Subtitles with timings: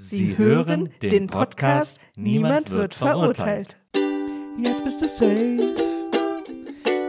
[0.00, 3.76] Sie hören den Podcast Niemand wird verurteilt.
[4.56, 5.74] Jetzt bist du safe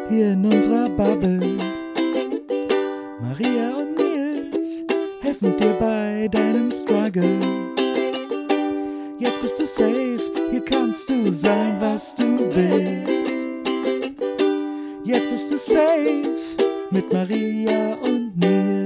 [0.10, 1.56] hier in unserer Bubble.
[3.22, 4.84] Maria und Nils
[5.22, 7.38] helfen dir bei deinem Struggle.
[9.20, 13.32] Jetzt bist du safe, hier kannst du sein, was du willst.
[15.04, 16.36] Jetzt bist du safe
[16.90, 18.79] mit Maria und Nils.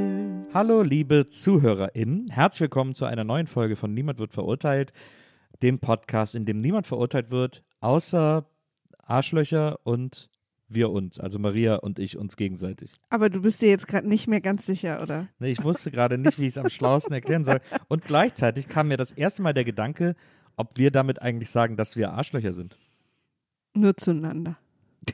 [0.53, 2.29] Hallo, liebe ZuhörerInnen.
[2.29, 4.93] Herzlich willkommen zu einer neuen Folge von Niemand wird verurteilt,
[5.63, 8.45] dem Podcast, in dem niemand verurteilt wird, außer
[8.99, 10.29] Arschlöcher und
[10.67, 12.91] wir uns, also Maria und ich uns gegenseitig.
[13.09, 15.27] Aber du bist dir jetzt gerade nicht mehr ganz sicher, oder?
[15.39, 17.59] Nee, ich wusste gerade nicht, wie ich es am schlauesten erklären soll.
[17.87, 20.15] Und gleichzeitig kam mir das erste Mal der Gedanke,
[20.55, 22.77] ob wir damit eigentlich sagen, dass wir Arschlöcher sind.
[23.73, 24.59] Nur zueinander.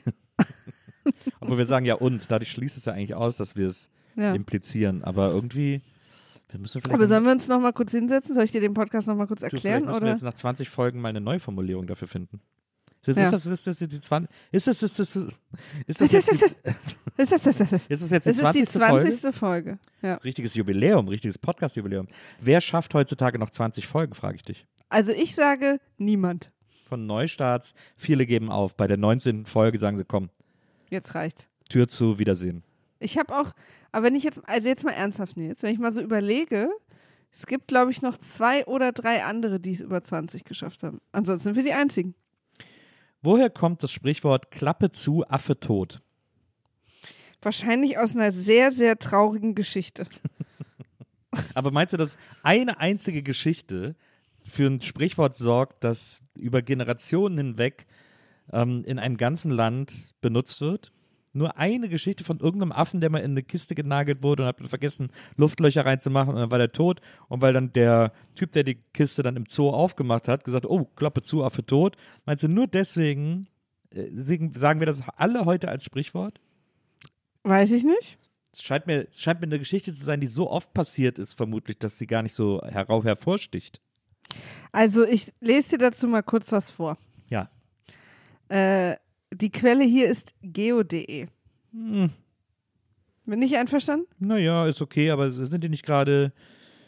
[1.40, 4.34] Obwohl wir sagen ja und, dadurch schließt es ja eigentlich aus, dass wir es Ja.
[4.34, 5.04] implizieren.
[5.04, 5.82] Aber irgendwie,
[6.52, 6.94] wir.
[6.94, 8.34] Aber sollen wir uns noch mal kurz hinsetzen?
[8.34, 9.86] Soll ich dir den Podcast noch mal kurz Du, erklären?
[9.86, 10.08] wir Oder?
[10.10, 12.40] jetzt nach 20 Folgen mal eine Neuformulierung dafür finden.
[13.06, 15.18] Ist das, jetzt die 20, ist das, jetzt die,
[15.86, 16.12] ist Ist
[17.32, 17.82] das, das, das, das.
[17.88, 18.60] ist das jetzt die Es ist 20.
[18.60, 19.34] die 20.
[19.34, 19.78] Folge.
[20.02, 20.08] Ja.
[20.10, 20.24] Folge?
[20.24, 22.08] Richtiges Jubiläum, richtiges Podcast-Jubiläum.
[22.40, 24.66] Wer schafft heutzutage noch 20 Folgen, frage ich dich.
[24.90, 26.50] Also ich sage niemand.
[26.88, 28.76] Von Neustarts, viele geben auf.
[28.76, 29.46] Bei der 19.
[29.46, 30.28] Folge sagen sie, komm,
[30.90, 31.48] Jetzt reicht's.
[31.70, 32.64] Tür zu, Wiedersehen.
[33.00, 33.52] Ich habe auch,
[33.92, 36.70] aber wenn ich jetzt, also jetzt mal ernsthaft, Nils, wenn ich mal so überlege,
[37.32, 41.00] es gibt, glaube ich, noch zwei oder drei andere, die es über 20 geschafft haben.
[41.12, 42.14] Ansonsten sind wir die einzigen.
[43.22, 46.00] Woher kommt das Sprichwort Klappe zu, Affe tot?
[47.42, 50.06] Wahrscheinlich aus einer sehr, sehr traurigen Geschichte.
[51.54, 53.94] Aber meinst du, dass eine einzige Geschichte
[54.46, 57.86] für ein Sprichwort sorgt, das über Generationen hinweg
[58.52, 60.92] ähm, in einem ganzen Land benutzt wird?
[61.32, 64.68] Nur eine Geschichte von irgendeinem Affen, der mal in eine Kiste genagelt wurde und hat
[64.68, 67.00] vergessen, Luftlöcher reinzumachen und dann war der tot.
[67.28, 70.86] Und weil dann der Typ, der die Kiste dann im Zoo aufgemacht hat, gesagt, oh,
[70.96, 71.96] Klappe zu, Affe tot.
[72.26, 73.48] Meinst du, nur deswegen
[73.90, 76.40] äh, sagen wir das alle heute als Sprichwort?
[77.44, 78.18] Weiß ich nicht.
[78.52, 81.78] Es scheint mir, scheint mir eine Geschichte zu sein, die so oft passiert ist, vermutlich,
[81.78, 83.80] dass sie gar nicht so herauf hervorsticht.
[84.72, 86.96] Also ich lese dir dazu mal kurz was vor.
[87.28, 87.48] Ja.
[88.48, 88.96] Äh,
[89.32, 91.26] die Quelle hier ist geo.de.
[91.72, 92.10] Hm,
[93.26, 94.06] Bin ich einverstanden?
[94.18, 96.32] naja, ist okay, aber sind die nicht gerade,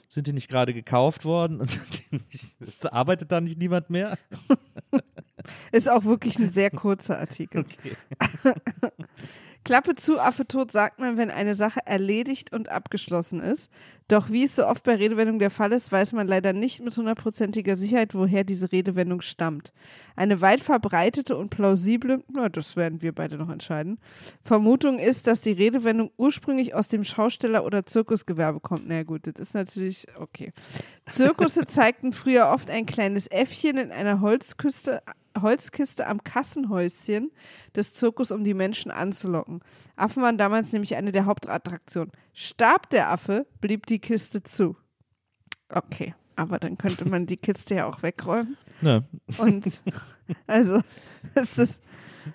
[0.08, 1.60] sind die nicht gerade gekauft worden?
[1.60, 4.18] Und nicht, es arbeitet da nicht niemand mehr?
[5.72, 7.64] Ist auch wirklich ein sehr kurzer Artikel.
[8.44, 8.92] Okay.
[9.64, 13.70] Klappe zu, Affe tot sagt man, wenn eine Sache erledigt und abgeschlossen ist.
[14.08, 16.96] Doch wie es so oft bei Redewendungen der Fall ist, weiß man leider nicht mit
[16.96, 19.72] hundertprozentiger Sicherheit, woher diese Redewendung stammt.
[20.16, 23.98] Eine weit verbreitete und plausible, na, das werden wir beide noch entscheiden,
[24.42, 28.86] Vermutung ist, dass die Redewendung ursprünglich aus dem Schausteller- oder Zirkusgewerbe kommt.
[28.86, 30.52] Na gut, das ist natürlich okay.
[31.06, 35.00] Zirkusse zeigten früher oft ein kleines Äffchen in einer Holzküste,
[35.40, 37.30] Holzkiste am Kassenhäuschen
[37.74, 39.60] des Zirkus, um die Menschen anzulocken.
[39.96, 42.12] Affen waren damals nämlich eine der Hauptattraktionen.
[42.32, 44.76] Starb der Affe, blieb die Kiste zu.
[45.68, 48.56] Okay, aber dann könnte man die Kiste ja auch wegräumen.
[48.80, 49.04] Ne.
[49.38, 49.64] Und
[50.46, 50.80] also,
[51.34, 51.80] es ist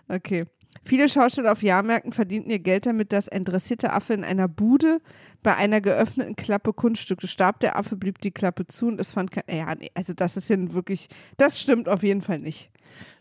[0.07, 0.45] okay.
[0.87, 5.01] Viele Schausteller auf Jahrmärkten verdienten ihr Geld damit, dass ein dressierter Affe in einer Bude
[5.43, 7.59] bei einer geöffneten Klappe Kunststücke starb.
[7.59, 9.43] Der Affe blieb die Klappe zu und es fand kein.
[9.49, 11.09] Ja, nee, also das ist ja wirklich.
[11.35, 12.69] Das stimmt auf jeden Fall nicht.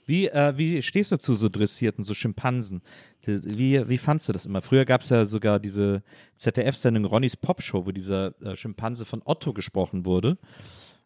[0.04, 2.82] Wie, äh, wie stehst du zu so Dressierten, so Schimpansen?
[3.24, 4.62] Wie, wie fandst du das immer?
[4.62, 6.04] Früher gab es ja sogar diese
[6.36, 10.38] ZDF-Sendung Ronnys Popshow, wo dieser äh, Schimpanse von Otto gesprochen wurde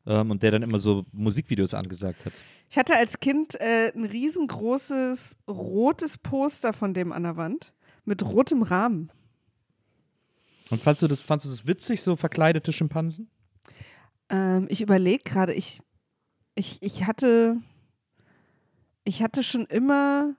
[0.06, 2.32] ähm, und der dann immer so Musikvideos angesagt hat.
[2.69, 7.73] Ich hatte als Kind äh, ein riesengroßes rotes Poster von dem an der Wand
[8.05, 9.11] mit rotem Rahmen.
[10.70, 13.29] Und fandst du das, fandst du das witzig, so verkleidete Schimpansen?
[14.29, 15.81] Ähm, ich überlege gerade, ich,
[16.55, 17.56] ich, ich hatte,
[19.05, 20.35] ich hatte schon immer,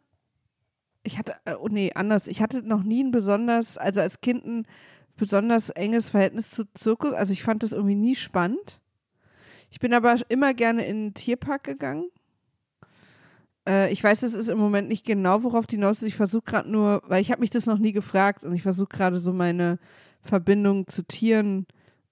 [1.03, 4.45] ich hatte, äh, oh nee, anders, ich hatte noch nie ein besonders, also als Kind
[4.45, 4.65] ein
[5.17, 7.13] besonders enges Verhältnis zu Zirkus.
[7.13, 8.81] Also ich fand das irgendwie nie spannend.
[9.71, 12.06] Ich bin aber immer gerne in den Tierpark gegangen.
[13.68, 16.03] Äh, ich weiß, es ist im Moment nicht genau, worauf die ist.
[16.03, 18.89] Ich versuche gerade nur, weil ich habe mich das noch nie gefragt und ich versuche
[18.89, 19.79] gerade so meine
[20.21, 21.65] Verbindung zu Tieren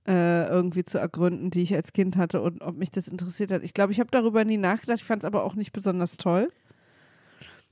[0.07, 3.63] äh, irgendwie zu ergründen, die ich als Kind hatte und ob mich das interessiert hat.
[3.63, 4.99] Ich glaube, ich habe darüber nie nachgedacht.
[4.99, 6.51] Ich fand es aber auch nicht besonders toll.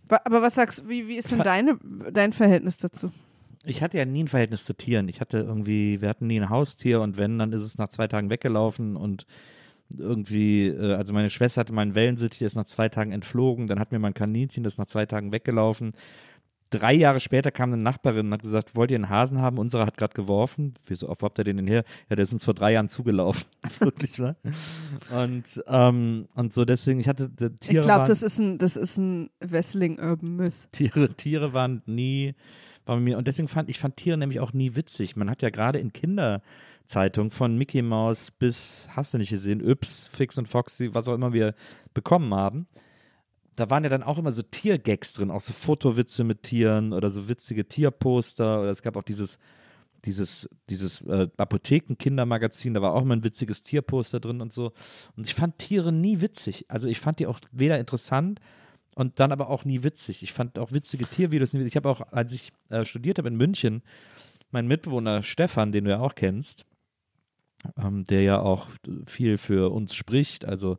[0.10, 1.80] Aber was sagst du, wie, wie ist denn deine,
[2.12, 3.12] dein Verhältnis dazu?
[3.66, 5.10] Ich hatte ja nie ein Verhältnis zu Tieren.
[5.10, 8.08] Ich hatte irgendwie, wir hatten nie ein Haustier und wenn, dann ist es nach zwei
[8.08, 9.26] Tagen weggelaufen und
[9.96, 13.68] irgendwie, äh, also meine Schwester hatte mal einen Wellensittich, der ist nach zwei Tagen entflogen,
[13.68, 15.94] dann hatten wir mal ein Kaninchen, das ist nach zwei Tagen weggelaufen.
[16.70, 19.58] Drei Jahre später kam eine Nachbarin und hat gesagt, wollt ihr einen Hasen haben?
[19.58, 20.74] Unserer hat gerade geworfen.
[20.86, 21.86] Wieso, wo habt ihr den denn her?
[22.10, 23.46] Ja, der ist uns vor drei Jahren zugelaufen.
[23.80, 24.36] Wirklich, ne?
[25.16, 28.76] Und, ähm, und so deswegen, ich hatte die Tiere ich glaube, das ist ein, das
[28.76, 30.68] ist ein Wrestling Urban Myth.
[30.74, 32.36] Tiere, Tiere waren nie
[32.84, 33.18] bei mir.
[33.18, 35.16] Und deswegen fand ich fand Tiere nämlich auch nie witzig.
[35.16, 35.94] Man hat ja gerade in
[36.88, 41.16] Kinderzeitungen von Mickey Mouse bis, hast du nicht gesehen, Yps, Fix und Foxy, was auch
[41.16, 41.54] immer wir
[41.94, 42.66] bekommen haben.
[43.58, 47.10] Da waren ja dann auch immer so Tiergags drin, auch so Fotowitze mit Tieren oder
[47.10, 48.62] so witzige Tierposter.
[48.62, 49.38] Oder es gab auch dieses,
[50.06, 54.72] dieses, dieses äh, Apotheken-Kindermagazin, da war auch immer ein witziges Tierposter drin und so.
[55.18, 56.66] Und ich fand Tiere nie witzig.
[56.70, 58.40] Also ich fand die auch weder interessant
[58.96, 60.24] und dann aber auch nie witzig.
[60.24, 61.74] Ich fand auch witzige Tiervideos nie witzig.
[61.74, 63.82] Ich habe auch, als ich äh, studiert habe in München,
[64.52, 66.66] mein Mitbewohner Stefan, den du ja auch kennst,
[67.78, 68.68] ähm, der ja auch
[69.06, 70.78] viel für uns spricht, also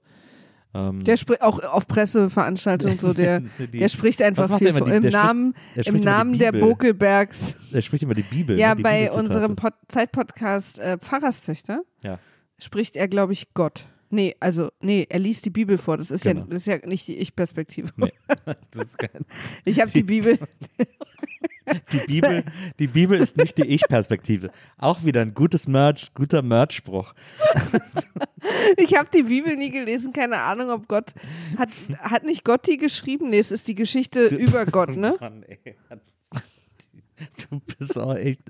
[0.75, 5.03] ähm, Der spricht auch auf Presseveranstaltungen so, der, die- der spricht einfach viel Die- im
[5.03, 6.69] der Namen, im die Namen der Bibel.
[6.69, 7.57] Bokelbergs.
[7.73, 8.59] er spricht immer die Bibel.
[8.59, 8.77] Ja, ne?
[8.77, 9.25] die bei Bibelzitate.
[9.25, 12.19] unserem Pod Zeitpodcast äh, Pfarrerstöchter Ja.
[12.59, 13.87] spricht er, glaube ich, Gott.
[14.11, 15.97] Nee, also, nee, er liest die Bibel vor.
[15.99, 16.41] Das ist, Genau.
[16.41, 17.89] ja, das ist ja nicht die Ich-Perspektive.
[17.97, 18.13] Nee,
[19.65, 20.39] Ich habe die Bibel.
[21.93, 22.45] die, Bibel,
[22.79, 24.51] die Bibel ist nicht die Ich-Perspektive.
[24.77, 27.15] Auch wieder ein gutes Merch, guter Merch-Spruch.
[28.77, 31.13] Ich habe die Bibel nie gelesen, keine Ahnung, ob Gott
[31.57, 31.69] hat
[31.99, 33.31] hat nicht Gott die geschrieben?
[33.31, 35.17] Nee, es ist die Geschichte über Gott, ne?
[35.21, 35.59] Mann, ey.
[37.51, 38.43] Du bist auch echt.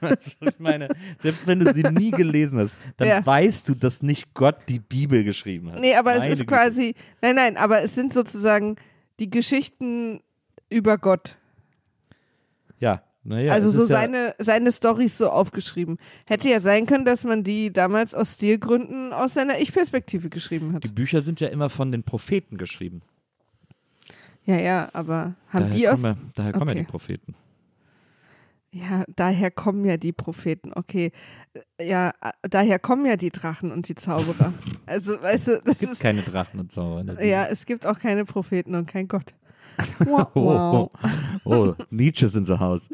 [0.00, 0.88] Also ich meine,
[1.18, 3.26] selbst wenn du sie nie gelesen hast, dann Ja.
[3.26, 5.80] weißt du, dass nicht Gott die Bibel geschrieben hat.
[5.80, 6.52] Nee, aber es Meine ist Güte.
[6.54, 8.76] quasi Nein, nein, aber es sind sozusagen
[9.18, 10.20] die Geschichten
[10.70, 11.36] über Gott.
[12.78, 13.52] Ja, naja.
[13.52, 15.98] also so ist ja, seine seine Storys so aufgeschrieben.
[16.26, 20.84] Hätte ja sein können, dass man die damals aus Stilgründen aus seiner Ich-Perspektive geschrieben hat.
[20.84, 23.02] Die Bücher sind ja immer von den Propheten geschrieben.
[24.44, 26.84] Ja, ja, aber haben daher die aus ja, daher kommen ja Okay.
[26.84, 27.34] die Propheten.
[28.72, 31.10] Ja, daher kommen ja die Propheten, okay.
[31.80, 32.12] Ja,
[32.42, 34.52] daher kommen ja die Drachen und die Zauberer.
[34.88, 37.00] Also, weißt du, das Es gibt ist, keine Drachen und Zauber.
[37.00, 37.26] in der Bibel.
[37.28, 39.34] ja, es gibt auch keine Propheten und kein Gott.
[40.00, 40.90] Wow, Oh,
[41.44, 42.88] oh, oh, Nietzsche in the house.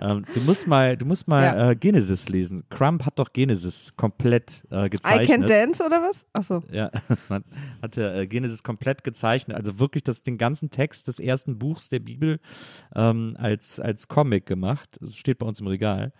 [0.00, 1.70] ähm, du musst mal, du musst mal Ja.
[1.70, 2.62] äh, Genesis lesen.
[2.70, 5.28] Crump hat doch Genesis komplett äh, I gezeichnet.
[5.28, 6.26] can dance oder was?
[6.32, 6.62] Achso.
[6.70, 6.90] Ja,
[7.82, 9.56] hat ja äh, Genesis komplett gezeichnet.
[9.56, 12.38] Also wirklich das, den ganzen Text des ersten Buchs der Bibel
[12.94, 14.98] ähm, als, als Comic gemacht.
[15.00, 16.12] Das steht bei uns im Regal.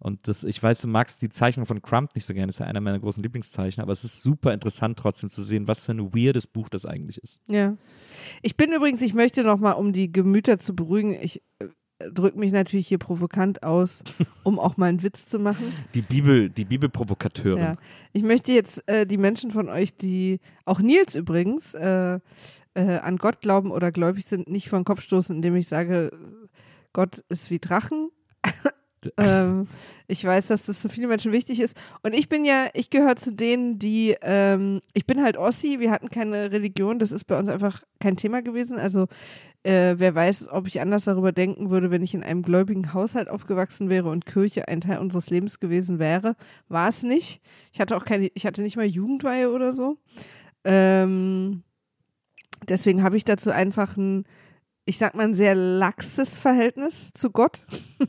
[0.00, 2.46] Und das, ich weiß, du magst die Zeichnung von Crump nicht so gerne.
[2.46, 3.82] Das ist ja einer meiner großen Lieblingszeichner.
[3.82, 7.18] Aber es ist super interessant trotzdem zu sehen, was für ein weirdes Buch das eigentlich
[7.18, 7.40] ist.
[7.48, 7.76] Ja.
[8.42, 11.66] Ich bin übrigens, ich möchte nochmal, um die Gemüter zu beruhigen, ich äh,
[12.12, 14.02] drücke mich natürlich hier provokant aus,
[14.44, 15.72] um auch mal einen Witz zu machen.
[15.94, 17.58] Die Bibel, die Bibelprovokateurin.
[17.58, 17.76] Ja.
[18.12, 22.20] Ich möchte jetzt äh, die Menschen von euch, die, auch Nils übrigens, äh,
[22.74, 26.10] äh, an Gott glauben oder gläubig sind, nicht vor den Kopf stoßen, indem ich sage,
[26.92, 28.10] Gott ist wie Drachen.
[29.16, 29.66] ähm,
[30.08, 31.76] ich weiß, dass das für viele Menschen wichtig ist.
[32.02, 35.90] Und ich bin ja, ich gehöre zu denen, die, ähm, ich bin halt Ossi, wir
[35.90, 38.78] hatten keine Religion, das ist bei uns einfach kein Thema gewesen.
[38.78, 39.06] Also
[39.64, 43.28] äh, wer weiß, ob ich anders darüber denken würde, wenn ich in einem gläubigen Haushalt
[43.28, 46.36] aufgewachsen wäre und Kirche ein Teil unseres Lebens gewesen wäre.
[46.68, 47.42] War es nicht.
[47.72, 49.98] Ich hatte auch keine, ich hatte nicht mal Jugendweihe oder so.
[50.64, 51.64] Ähm,
[52.66, 54.24] deswegen habe ich dazu einfach ein,
[54.86, 57.66] ich sag mal, ein sehr laxes Verhältnis zu Gott.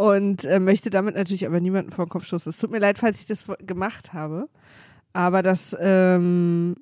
[0.00, 2.50] Und äh, möchte damit natürlich aber niemanden vor den Kopf stoßen.
[2.50, 4.48] Es tut mir leid, falls ich das gemacht habe.
[5.12, 6.76] Aber das, ähm,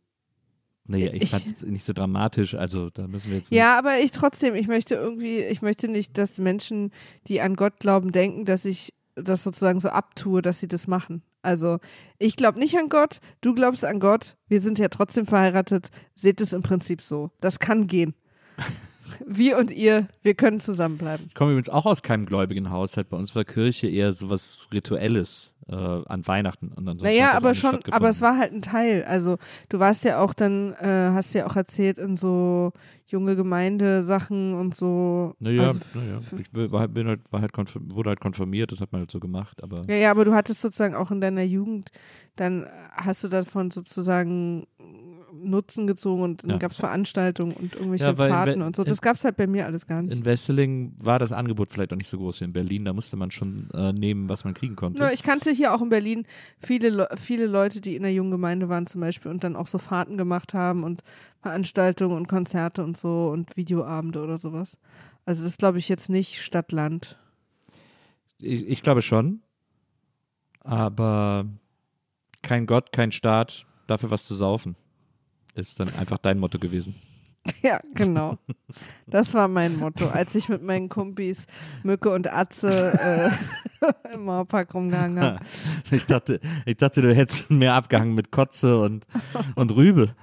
[0.86, 2.54] Naja, ich Ich- fand es nicht so dramatisch.
[2.54, 3.50] Also da müssen wir jetzt.
[3.50, 6.92] Ja, aber ich trotzdem, ich möchte irgendwie, ich möchte nicht, dass Menschen,
[7.26, 11.22] die an Gott glauben, denken, dass ich das sozusagen so abtue, dass sie das machen.
[11.40, 11.78] Also
[12.18, 16.42] ich glaube nicht an Gott, du glaubst an Gott, wir sind ja trotzdem verheiratet, seht
[16.42, 17.30] es im Prinzip so.
[17.40, 18.14] Das kann gehen.
[19.26, 21.26] Wir und ihr, wir können zusammenbleiben.
[21.28, 23.08] Ich komme übrigens auch aus keinem gläubigen Haushalt.
[23.08, 26.68] Bei uns war Kirche eher so was Rituelles äh, an Weihnachten.
[26.68, 29.04] Und ansonsten Naja, aber schon, aber es war halt ein Teil.
[29.04, 32.72] Also du warst ja auch dann, äh, hast ja auch erzählt in so
[33.06, 35.34] junge Gemeindesachen und so.
[35.38, 36.20] Naja, also, naja.
[36.38, 39.20] ich war, halt- bin halt, war halt wurde halt konfirmiert, das hat man halt so
[39.20, 39.62] gemacht.
[39.62, 41.90] Aber Ja, ja, aber du hattest sozusagen auch in deiner Jugend,
[42.36, 44.66] dann hast du davon sozusagen
[45.42, 46.58] Nutzen gezogen und dann Ja.
[46.58, 48.84] gab es Veranstaltungen und irgendwelche Ja, Fahrten und so.
[48.84, 50.12] Das gab es halt bei mir alles gar nicht.
[50.16, 52.84] in Wesseling war das Angebot vielleicht auch nicht so groß wie in Berlin.
[52.84, 55.00] Da musste man schon äh, nehmen, was man kriegen konnte.
[55.00, 56.26] Nur ich kannte hier auch in Berlin
[56.58, 59.66] viele, Le viele Leute, die in der jungen Gemeinde waren zum Beispiel und dann auch
[59.66, 61.02] so Fahrten gemacht haben und
[61.42, 64.76] Veranstaltungen und Konzerte und so und Videoabende oder sowas.
[65.24, 67.18] Also das glaube ich jetzt nicht Stadt-Land.
[68.38, 69.40] Ich, ich glaube schon.
[70.60, 71.46] Aber
[72.42, 74.76] kein Gott, kein Staat, dafür was zu saufen.
[75.56, 76.94] Ist dann einfach dein Motto gewesen.
[77.62, 78.38] Ja, genau.
[79.06, 81.46] Das war mein Motto, als ich mit meinen Kumpis
[81.84, 83.30] Mücke und Atze
[83.80, 85.40] äh, im Mauerpark rumgehangen habe.
[85.92, 89.06] Ich dachte, ich dachte, du hättest mehr abgehangen mit Kotze und,
[89.54, 90.16] und Rübe.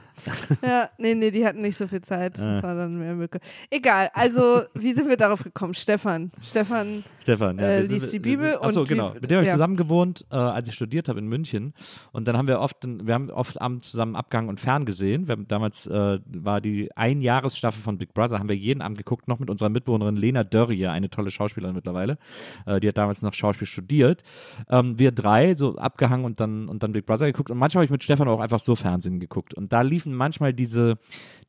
[0.61, 2.39] Ja, nee, nee, die hatten nicht so viel Zeit.
[2.39, 2.53] Ah.
[2.53, 3.39] Das war dann mehr Mücke.
[3.69, 5.73] Egal, also wie sind wir darauf gekommen?
[5.73, 6.31] Stefan.
[6.41, 7.65] Stefan, Stefan, ja.
[7.65, 9.13] Äh, sind- liest die Bibel sind, achso, und wie- genau.
[9.13, 9.53] Mit dem habe ich ja.
[9.53, 11.73] zusammen gewohnt, äh, als ich studiert habe in München.
[12.11, 15.27] Und dann haben wir oft, wir haben oft abends zusammen abgehangen und fern gesehen.
[15.27, 19.27] Wir haben damals äh, war die Einjahresstaffel von Big Brother, haben wir jeden Abend geguckt,
[19.27, 22.17] noch mit unserer Mitbewohnerin Lena Dörrier, eine tolle Schauspielerin mittlerweile.
[22.65, 24.23] Äh, die hat damals noch Schauspiel studiert.
[24.69, 27.51] Ähm, wir drei so abgehangen und dann und dann Big Brother geguckt.
[27.51, 29.53] Und manchmal habe ich mit Stefan auch einfach so Fernsehen geguckt.
[29.53, 30.97] Und da liefen manchmal diese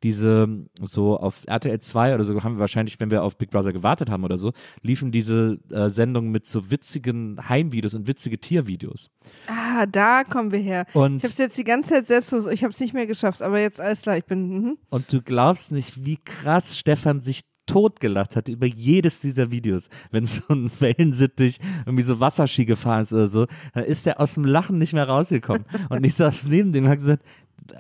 [0.03, 3.73] diese so auf RTL 2 oder so haben wir wahrscheinlich, wenn wir auf Big Brother
[3.73, 4.53] gewartet haben oder so,
[4.83, 9.11] liefen diese äh, Sendungen mit so witzigen Heimvideos und witzige Tiervideos.
[9.47, 10.85] ah, da kommen wir her.
[10.93, 13.07] Und, Ich habe es jetzt die ganze Zeit selbst, so- ich habe es nicht mehr
[13.07, 14.79] geschafft, aber jetzt alles klar, ich bin, mhm.
[14.91, 19.89] und du glaubst nicht, wie krass Stefan sich totgelacht hat über jedes dieser Videos.
[20.11, 24.35] Wenn so ein Wellensittich irgendwie so Wasserski gefahren ist oder so, dann ist er aus
[24.35, 25.65] dem Lachen nicht mehr rausgekommen.
[25.89, 27.25] Und ich saß neben dem und habe gesagt,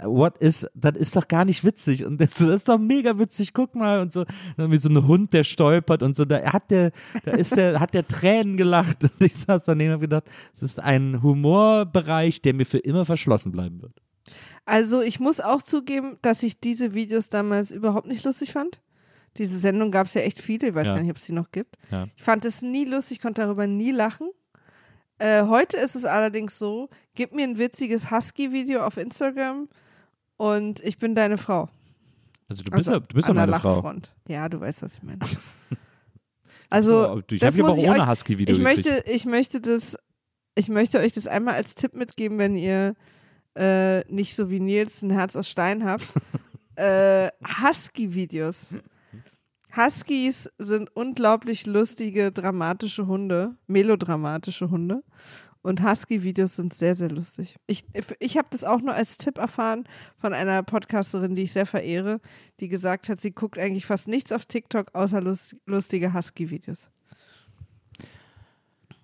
[0.04, 2.04] what is, das ist doch gar nicht witzig.
[2.04, 4.00] Und das ist doch mega witzig, guck mal.
[4.00, 4.24] Und so,
[4.56, 6.90] dann wie so ein Hund, der stolpert und so, da hat der,
[7.24, 9.04] da ist der, hat der Tränen gelacht.
[9.04, 13.04] Und ich saß daneben und habe gedacht, es ist ein Humorbereich, der mir für immer
[13.04, 13.92] verschlossen bleiben wird.
[14.64, 18.80] Also ich muss auch zugeben, dass ich diese Videos damals überhaupt nicht lustig fand.
[19.36, 20.94] Diese Sendung gab es ja echt viele, ich weiß Ja.
[20.94, 21.76] gar nicht, ob es die noch gibt.
[21.90, 22.06] Ja.
[22.16, 24.30] Ich fand es nie lustig, konnte darüber nie lachen.
[25.24, 29.70] Äh, heute ist es allerdings so, gib mir ein witziges Husky-Video auf Instagram
[30.36, 31.70] und ich bin deine Frau.
[32.46, 33.76] Also du bist, Also ja, du bist ja an der meine Frau.
[33.76, 34.14] Lachfront.
[34.28, 35.20] Ja, du weißt, was ich meine.
[36.70, 36.78] So,
[37.08, 39.96] Also, ich habe aber ich ohne Husky-Video ich möchte, ich möchte das,
[40.56, 42.94] ich möchte euch das einmal als Tipp mitgeben, wenn ihr
[43.54, 46.06] äh, nicht so wie Nils ein Herz aus Stein habt.
[46.76, 47.28] äh,
[47.62, 48.70] Husky-Videos.
[49.76, 55.02] Huskies sind unglaublich lustige, dramatische Hunde, melodramatische Hunde.
[55.62, 57.56] Und Husky-Videos sind sehr, sehr lustig.
[57.66, 57.86] Ich,
[58.18, 59.84] ich habe das auch nur als Tipp erfahren
[60.18, 62.20] von einer Podcasterin, die ich sehr verehre,
[62.60, 66.90] die gesagt hat, sie guckt eigentlich fast nichts auf TikTok außer lust, lustige Husky-Videos.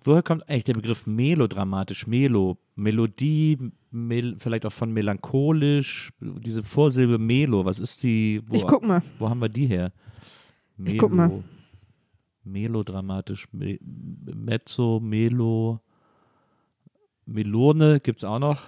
[0.03, 2.05] Woher kommt eigentlich der Begriff melodramatisch?
[2.05, 3.57] Melo, Melodie,
[3.89, 8.41] mel, vielleicht auch von melancholisch, diese Vorsilbe Melo, was ist die?
[8.47, 9.01] Wo, Ich guck mal.
[9.17, 9.91] Wo haben wir die her?
[10.81, 11.43] Melo, Ich guck mal.
[12.43, 15.79] Melodramatisch, Me, Mezzo, Melo,
[17.25, 18.61] Melone gibt's auch noch.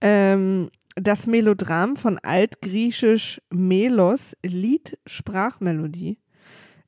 [0.00, 6.18] Ähm, das Melodram von altgriechisch Melos, Lied, Sprachmelodie,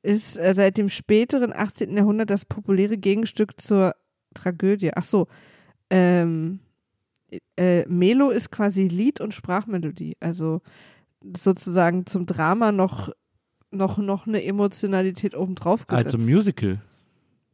[0.03, 1.97] ist äh, seit dem späteren 18.
[1.97, 3.95] Jahrhundert das populäre Gegenstück zur
[4.35, 4.93] Tragödie.
[4.95, 5.29] Ach so,
[5.91, 6.61] ähm,
[7.57, 10.61] äh, Melo ist quasi Lied und Sprachmelodie, also
[11.37, 13.11] sozusagen zum Drama noch
[13.71, 16.15] noch noch eine Emotionalität obendrauf gesetzt.
[16.15, 16.81] Also Musical.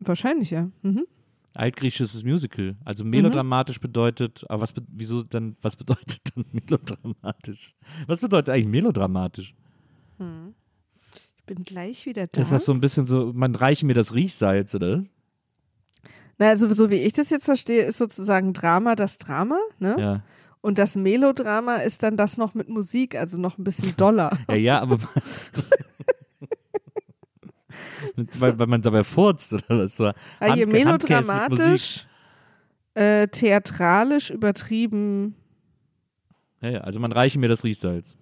[0.00, 0.68] Wahrscheinlich ja.
[0.82, 1.06] Mhm.
[1.54, 2.76] Altgriechisches Musical.
[2.85, 3.11] Also Mhm.
[3.11, 7.75] melodramatisch bedeutet, aber was, wieso dann, was bedeutet dann melodramatisch?
[8.06, 9.54] Was bedeutet eigentlich melodramatisch?
[11.37, 12.40] Ich bin gleich wieder da.
[12.40, 15.04] Ist das so ein bisschen so, man reiche mir das Riechsalz, oder?
[16.38, 19.96] Na, also so wie ich das jetzt verstehe, ist sozusagen Drama das Drama, ne?
[19.99, 20.23] Ja.
[20.66, 24.37] Und das Melodrama ist dann das noch mit Musik, also noch ein bisschen doller.
[24.50, 24.99] Ja, ja, aber.
[28.16, 29.96] weil, weil man dabei furzt, oder was?
[29.96, 30.14] So mit
[30.49, 30.66] Musik.
[30.73, 32.08] melodramatisch,
[32.94, 35.37] äh, theatralisch übertrieben.
[36.61, 38.16] Ja, ja, also man reiche mir das Riechsalz.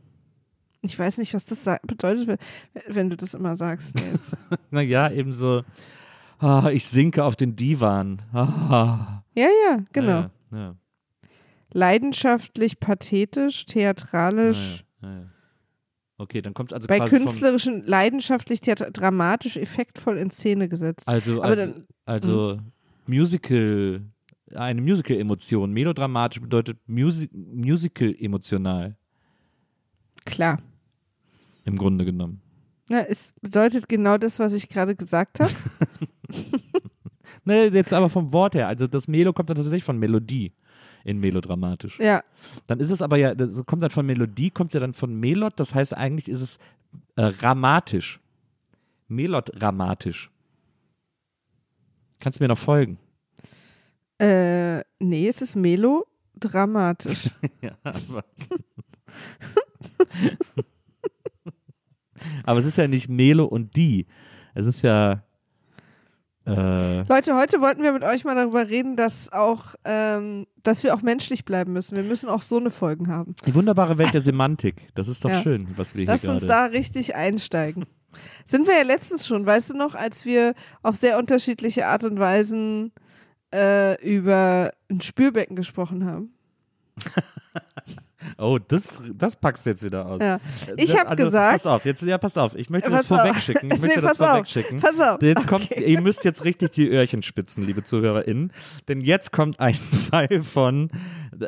[0.83, 2.39] Ich weiß nicht, was das bedeutet,
[2.89, 3.95] wenn- du das immer sagst.
[4.71, 5.63] Naja, eben so.
[6.41, 8.21] Ah, ich sinke auf den Divan.
[8.35, 10.21] Ah, ja, ja, genau.
[10.21, 10.75] Ja, ja,
[11.75, 15.27] Leidenschaftlich, pathetisch, theatralisch, ja, ja, ja.
[16.17, 21.07] Okay, dann kommt also Bei künstlerischen, leidenschaftlich, dramatisch, effektvoll in Szene gesetzt.
[21.09, 22.61] also, Aber also, dann- also
[23.07, 24.01] Musical,
[24.55, 25.73] eine Musical-Emotion.
[25.73, 28.97] Melodramatisch bedeutet Musi Musical-emotional
[30.25, 30.59] Klar.
[31.65, 32.41] im Grunde genommen.
[32.89, 35.51] Ja, es bedeutet genau das, was ich gerade gesagt habe.
[37.47, 38.69] Ne, jetzt aber vom Wort her.
[38.69, 40.53] Also das Melo kommt dann tatsächlich von Melodie
[41.05, 42.01] in melodramatisch.
[42.01, 42.23] ja.
[42.67, 45.55] Dann ist es aber ja, das kommt dann von Melodie, kommt ja dann von Melod,
[45.57, 46.59] das heißt eigentlich ist es
[47.17, 48.21] äh, ramatisch.
[49.09, 50.31] Melodramatisch.
[52.21, 52.99] Kannst du mir noch folgen?
[54.19, 57.31] Äh, nee, es ist melodramatisch.
[57.61, 58.25] Ja, aber.
[62.45, 64.07] aber es ist ja nicht Melo und die.
[64.55, 65.24] Es ist ja.
[66.47, 70.95] Äh, Leute, heute wollten wir mit euch mal darüber reden, dass auch, ähm, dass wir
[70.95, 71.97] auch menschlich bleiben müssen.
[71.97, 73.35] Wir müssen auch so eine Folgen haben.
[73.47, 74.89] die wunderbare Welt der Semantik.
[74.95, 75.43] Das ist doch Ja.
[75.43, 77.87] schön, was wir hier Lass uns da richtig einsteigen.
[78.45, 82.19] Sind wir ja letztens schon, weißt du noch, als wir auf sehr unterschiedliche Art und
[82.19, 82.93] Weisen
[83.55, 86.35] äh, über ein Spülbecken gesprochen haben.
[88.39, 90.21] Oh, das, das packst du jetzt wieder aus.
[90.21, 90.37] Ja.
[90.37, 90.39] Äh,
[90.77, 92.55] Ich das- hab also, gesagt- Pass auf, jetzt, ja, pass auf.
[92.57, 93.71] Ich möchte das vorwegschicken.
[93.73, 94.27] Ich möchte Nee, das pass auf.
[94.33, 94.81] vorwegschicken.
[94.81, 95.23] Pass auf.
[95.23, 98.53] Jetzt kommt, ihr müsst jetzt richtig die Öhrchen spitzen, liebe ZuhörerInnen.
[98.89, 99.75] Denn jetzt kommt ein
[100.11, 100.89] Fall von,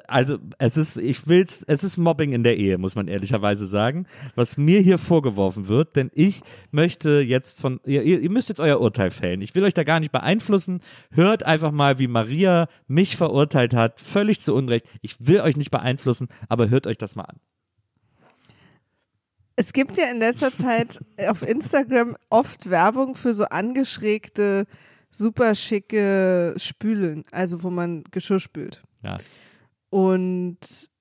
[0.06, 4.06] also es ist, ich will's, es ist Mobbing in der Ehe, muss man ehrlicherweise sagen,
[4.34, 5.96] was mir hier vorgeworfen wird.
[5.96, 6.40] Denn ich
[6.70, 9.42] möchte jetzt von, ihr, ihr müsst jetzt euer Urteil fällen.
[9.42, 10.80] Ich will euch da gar nicht beeinflussen.
[11.10, 14.00] Hört einfach mal, wie Maria mich verurteilt hat.
[14.00, 14.86] Völlig zu Unrecht.
[15.02, 17.40] Ich will euch nicht beeinflussen, aber hört euch das mal an.
[19.56, 24.66] Es gibt ja in letzter Zeit auf Instagram oft Werbung für so angeschrägte,
[25.10, 28.82] super schicke Spülen, also wo man Geschirr spült.
[29.02, 29.16] Ja.
[29.96, 30.58] Und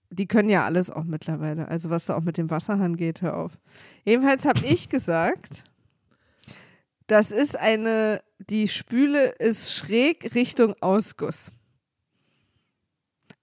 [0.10, 1.68] die können ja alles auch mittlerweile.
[1.68, 3.58] Also was da auch mit dem Wasserhahn geht, hör auf.
[4.06, 5.66] Jedenfalls habe ich gesagt,
[7.08, 11.52] das ist eine, die Spüle ist schräg Richtung Ausguss.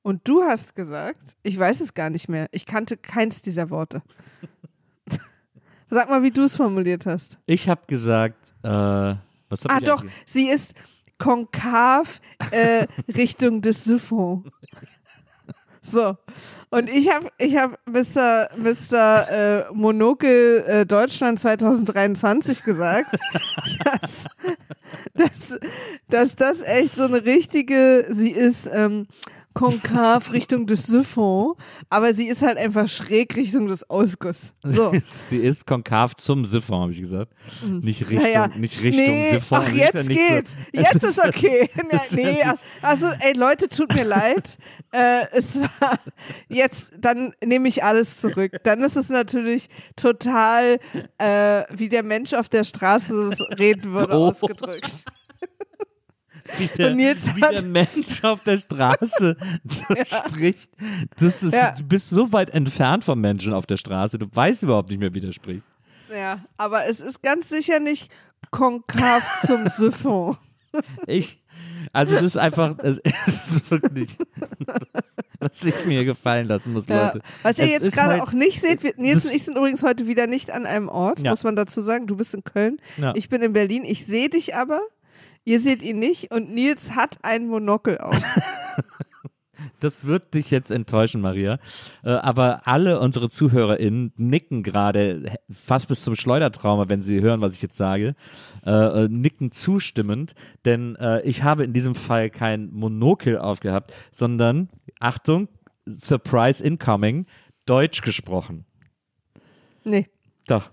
[0.01, 4.03] Und du hast gesagt, ich weiß es gar nicht mehr, ich kannte keins dieser Worte.
[5.91, 7.37] Sag mal, wie du es formuliert hast.
[7.45, 10.73] Ich habe gesagt, äh, was hab Ah ich doch, eigentlich- sie ist
[11.19, 14.51] konkav äh, Richtung des Siphon.
[15.83, 16.17] So.
[16.71, 18.49] Und ich habe ich hab Mr.
[18.57, 19.29] Mr.
[19.31, 23.15] Äh, Monokel äh, Deutschland 2023 gesagt,
[23.85, 24.27] dass,
[25.15, 25.61] dass,
[26.09, 29.07] dass das echt so eine richtige, sie ist ähm,
[29.55, 31.55] konkav Richtung des Siphon,
[31.91, 34.53] aber sie ist halt einfach schräg Richtung des Ausguss.
[34.63, 34.93] So.
[35.29, 37.33] Sie ist konkav zum Siphon, habe ich gesagt.
[37.67, 39.59] Nicht Richtung, Naja, nicht Richtung nee, Siphon.
[39.63, 40.57] Ach, jetzt ja so- geht's.
[40.73, 41.71] Es jetzt ist okay.
[41.91, 42.39] Ja, nee,
[42.83, 44.43] also, ey, Leute, tut mir leid.
[44.93, 45.99] Äh, es war
[46.49, 48.53] jetzt, dann nehme ich alles zurück.
[48.65, 50.79] Dann ist es natürlich total,
[51.19, 54.29] äh, wie der Mensch auf der Straße reden würde, Oh.
[54.29, 54.93] ausgedrückt.
[56.59, 60.71] Wie der, Und jetzt wie der Mensch auf der Straße so spricht.
[61.19, 61.73] Das ist, Ja.
[61.73, 64.19] Du bist so weit entfernt vom Menschen auf der Straße.
[64.19, 65.63] Du weißt überhaupt nicht mehr, wie der spricht.
[66.15, 68.11] Ja, aber es ist ganz sicher nicht
[68.51, 70.37] konkav zum Siphon.
[71.07, 71.39] Ich,
[71.93, 74.17] also es ist einfach, es ist wirklich,
[75.41, 77.07] was ich mir gefallen lassen muss, Ja.
[77.07, 77.21] Leute.
[77.43, 79.83] Was ihr Es jetzt gerade halt- auch nicht seht, wir, Nils und ich sind übrigens
[79.83, 81.31] heute wieder nicht an einem Ort, Ja.
[81.31, 82.07] muss man dazu sagen.
[82.07, 83.13] Du bist in Köln, Ja.
[83.17, 83.85] ich bin in Berlin.
[83.85, 84.81] Ich sehe dich aber,
[85.45, 88.17] ihr seht ihn nicht und Nils hat ein Monokel auf.
[89.81, 91.59] Das wird dich jetzt enttäuschen, Maria.
[92.05, 97.55] Äh, aber alle unsere ZuhörerInnen nicken gerade fast bis zum Schleudertrauma, wenn sie hören, was
[97.55, 98.15] ich jetzt sage.
[98.65, 104.69] Äh, äh, nicken zustimmend, denn ich habe in diesem Fall kein Monokel aufgehabt, sondern,
[105.01, 105.49] Achtung,
[105.87, 107.27] Surprise incoming,
[107.67, 108.65] Deutsch gesprochen.
[109.85, 110.07] Nee.
[110.47, 110.71] Doch.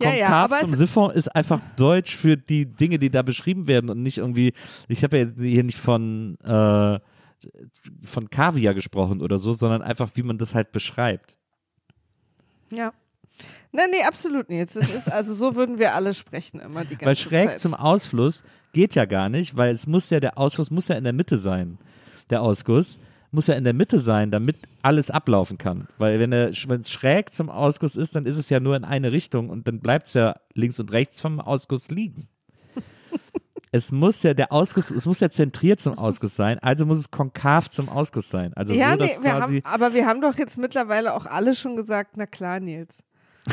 [0.00, 3.90] Ja, ja, aber zum Siphon ist einfach Deutsch für die Dinge, die da beschrieben werden
[3.90, 4.52] und nicht irgendwie,
[4.88, 6.98] ich habe ja hier nicht von, äh,
[8.06, 11.36] von Kaviar gesprochen oder so, sondern einfach, wie man das halt beschreibt.
[12.70, 12.92] Ja.
[13.72, 14.76] Nein, nee, absolut nicht.
[14.76, 17.60] Es ist, also so würden wir alle sprechen immer die ganze Weil schräg Zeit.
[17.60, 21.04] zum Ausfluss geht ja gar nicht, weil es muss ja, der Ausfluss muss ja in
[21.04, 21.78] der Mitte sein.
[22.30, 22.98] Der Ausguss
[23.32, 25.88] muss ja in der Mitte sein, damit alles ablaufen kann.
[25.98, 26.58] Weil wenn es
[26.90, 30.08] schräg zum Ausguss ist, dann ist es ja nur in eine Richtung und dann bleibt
[30.08, 32.28] es ja links und rechts vom Ausguss liegen.
[33.72, 37.10] es muss ja der Ausguss, es muss ja zentriert zum Ausguss sein, also muss es
[37.10, 38.52] konkav zum Ausguss sein.
[38.54, 39.60] Also ja, so, nee, dass wir quasi.
[39.62, 43.02] haben, aber wir haben doch jetzt mittlerweile auch alle schon gesagt, na klar, Nils.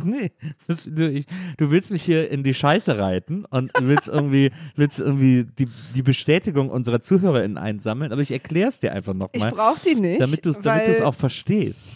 [0.04, 0.32] Nee,
[0.66, 5.00] das, du, ich, du willst mich hier in die Scheiße reiten und willst irgendwie, willst
[5.00, 9.50] irgendwie die, die Bestätigung unserer ZuhörerInnen einsammeln, aber ich erkläre es dir einfach Ich nochmal,
[9.52, 10.20] brauche die nicht.
[10.20, 11.86] damit du es auch verstehst.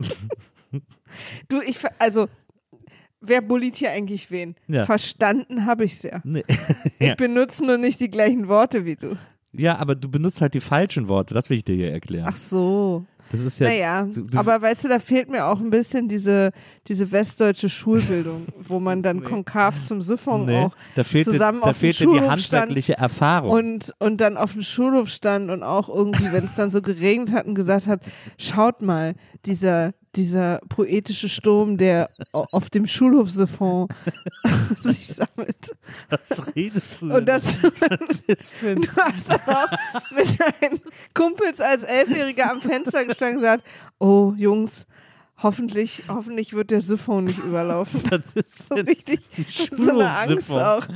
[1.48, 2.26] Du, ich, also,
[3.20, 4.56] wer bulliert hier eigentlich wen?
[4.66, 4.84] Ja.
[4.84, 6.20] Verstanden habe ich's ja.
[6.24, 6.42] Nee.
[6.98, 7.14] Ich Ja.
[7.14, 9.16] benutze nur nicht die gleichen Worte wie du.
[9.52, 12.26] ja, aber du benutzt halt die falschen Worte, das will ich dir hier erklären.
[12.28, 13.06] Ach so.
[13.32, 13.68] Das ist ja.
[13.68, 16.50] naja, du, du, aber weißt du, da fehlt mir auch ein bisschen diese,
[16.88, 21.60] diese westdeutsche Schulbildung, wo man dann konkav zum Siphon nee, auch da fehlt, dir, zusammen
[21.62, 23.50] da auf dem dir die Schulhof stand handwerkliche Erfahrung.
[23.50, 27.32] und, und dann auf dem Schulhof stand und auch irgendwie, wenn es dann so geregnet
[27.32, 28.00] hat und gesagt hat,
[28.38, 29.14] schaut mal,
[29.46, 33.88] dieser, dieser poetische Sturm, der au- auf dem Schulhofsiphon
[34.84, 35.72] sich sammelt.
[36.08, 37.12] Was redest du?
[37.16, 38.80] Und das Was ist denn?
[38.82, 39.70] Du hast dann auch
[40.16, 40.80] mit deinen
[41.14, 43.64] Kumpels als Elfjähriger am Fenster gestanden gesagt,
[43.98, 44.86] oh Jungs,
[45.42, 48.02] hoffentlich, hoffentlich wird der Siphon nicht überlaufen.
[48.10, 50.86] Was ist So richtig, so eine Angst auch.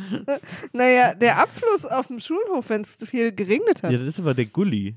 [0.72, 3.92] Naja, der Abfluss auf dem Schulhof, wenn es zu viel geregnet hat.
[3.92, 4.96] Ja, das ist aber der Gully.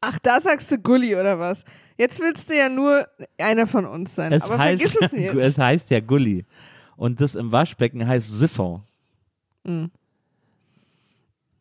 [0.00, 1.64] Ach, da sagst du Gulli oder was?
[1.96, 3.06] Jetzt willst du ja nur
[3.38, 4.32] einer von uns sein.
[4.32, 5.34] Es aber heißt, vergiss es nicht.
[5.36, 6.44] es heißt ja Gully.
[6.96, 8.82] Und das im Waschbecken heißt Siphon.
[9.64, 9.90] Mhm.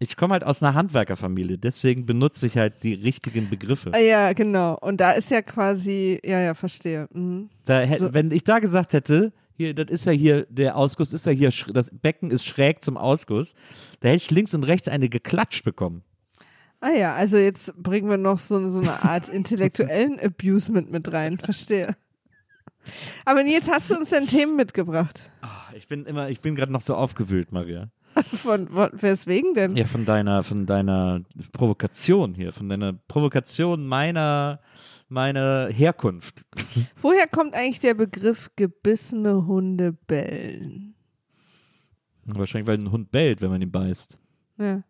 [0.03, 3.91] Ich komme halt aus einer Handwerkerfamilie, deswegen benutze ich halt die richtigen Begriffe.
[3.93, 4.75] Ah, ja, genau.
[4.81, 7.07] Und da ist ja quasi, ja, ja, verstehe.
[7.13, 7.49] Mhm.
[7.65, 11.27] Da so- Wenn ich da gesagt hätte, hier, das ist ja hier, der Ausguss ist
[11.27, 13.53] ja hier, das Becken ist schräg zum Ausguss,
[13.99, 16.01] da hätte ich links und rechts eine geklatscht bekommen.
[16.79, 21.37] Ah ja, also jetzt bringen wir noch so, so eine Art intellektuellen Abusement mit rein.
[21.37, 21.95] Verstehe.
[23.23, 25.29] Aber Nils, hast du uns denn Themen mitgebracht?
[25.77, 27.89] Ich bin immer, ich bin gerade noch so aufgewühlt, Maria.
[28.33, 29.75] Von, von weswegen denn?
[29.77, 31.21] Ja, von deiner, von deiner
[31.51, 34.59] Provokation hier, von deiner Provokation meiner,
[35.07, 36.45] meiner Herkunft.
[37.01, 40.95] Woher kommt eigentlich der Begriff gebissene Hunde bellen?
[42.25, 44.19] Wahrscheinlich, weil ein Hund bellt, wenn man ihn beißt.
[44.57, 44.83] Ja,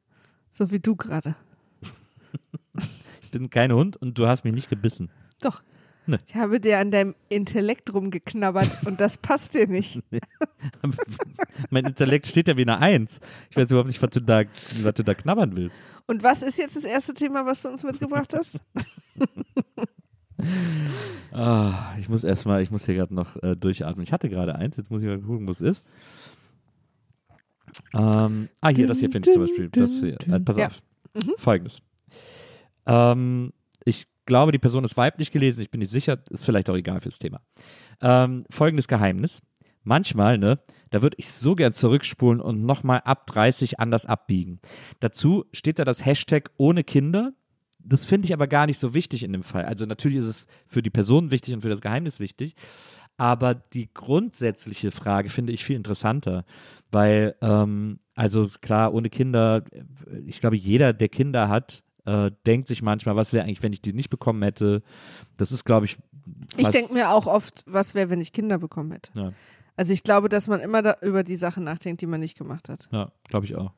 [0.51, 1.36] so wie du gerade.
[3.23, 5.10] Ich bin kein Hund und du hast mich nicht gebissen.
[5.39, 5.63] Doch.
[6.07, 6.17] Ne.
[6.27, 10.01] Ich habe dir an deinem Intellekt rumgeknabbert und das passt dir nicht.
[11.69, 13.19] mein Intellekt steht ja wie eine Eins.
[13.49, 14.43] Ich weiß überhaupt nicht, was du da,
[14.81, 15.77] was du da knabbern willst.
[16.07, 18.51] Und was ist jetzt das erste Thema, was du uns mitgebracht hast?
[21.31, 24.03] Ah, ich muss erstmal, ich muss hier gerade noch äh, durchatmen.
[24.03, 25.85] Ich hatte gerade eins, jetzt muss ich mal gucken, wo es ist.
[27.93, 29.69] Ähm, ah, hier, das hier finde ich zum Beispiel.
[29.69, 30.67] Das hier, äh, pass Ja.
[30.67, 30.79] auf.
[31.37, 31.81] Folgendes.
[32.85, 33.53] Ähm,
[33.85, 37.01] ich glaube, die Person ist weiblich gelesen, ich bin nicht sicher, ist vielleicht auch egal
[37.01, 37.41] fürs Thema.
[37.99, 39.41] Ähm, folgendes Geheimnis.
[39.83, 44.61] Manchmal, ne, da würde ich so gern zurückspulen und nochmal ab 30 anders abbiegen.
[45.01, 47.33] Dazu steht da das Hashtag ohne Kinder.
[47.77, 49.65] Das finde ich aber gar nicht so wichtig in dem Fall.
[49.65, 52.55] Also natürlich ist es für die Person wichtig und für das Geheimnis wichtig.
[53.17, 56.45] Aber die grundsätzliche Frage finde ich viel interessanter,
[56.89, 59.65] weil, ähm, also klar, ohne Kinder,
[60.25, 63.81] ich glaube, jeder, der Kinder hat, äh, denkt sich manchmal, was wäre eigentlich, wenn ich
[63.81, 64.81] die nicht bekommen hätte.
[65.37, 65.97] Das ist, glaube ich,
[66.57, 69.11] Ich denke mir auch oft, was wäre, wenn ich Kinder bekommen hätte.
[69.13, 69.33] Ja.
[69.77, 72.87] Also ich glaube, dass man immer über die Sachen nachdenkt, die man nicht gemacht hat.
[72.91, 73.71] Ja, glaube ich auch.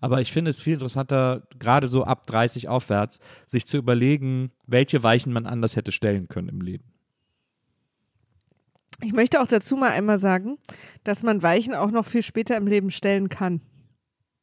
[0.00, 5.02] Aber ich finde es viel interessanter, gerade so ab 30 aufwärts, sich zu überlegen, welche
[5.02, 6.84] Weichen man anders hätte stellen können im Leben.
[9.02, 10.58] Ich möchte auch dazu mal einmal sagen,
[11.04, 13.60] dass man Weichen auch noch viel später im Leben stellen kann.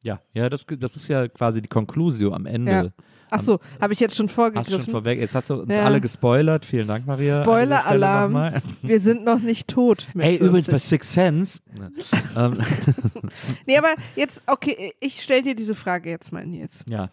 [0.04, 2.70] Ja, ja, das, das ist ja quasi die Conclusio am Ende.
[2.72, 3.04] Ja.
[3.30, 4.90] Ach so, habe ich jetzt schon Hast du schon vorgegriffen.
[4.92, 5.84] vorweg, jetzt hast du uns Ja.
[5.86, 6.64] alle gespoilert.
[6.66, 7.42] Vielen Dank, Maria.
[7.42, 8.52] Spoiler-Alarm.
[8.82, 10.06] Wir sind noch nicht tot.
[10.16, 10.88] Ey, übrigens bei 40.
[10.88, 11.60] Six Sense.
[12.36, 12.58] ähm,
[13.66, 16.84] Nee, aber jetzt, okay, ich stelle dir diese Frage jetzt mal, Nils.
[16.86, 17.08] ja,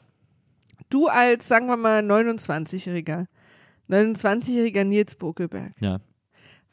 [0.90, 3.26] Du als, sagen wir mal, 29-Jähriger,
[3.90, 6.00] 29-jähriger Nils Bokelberg, ja.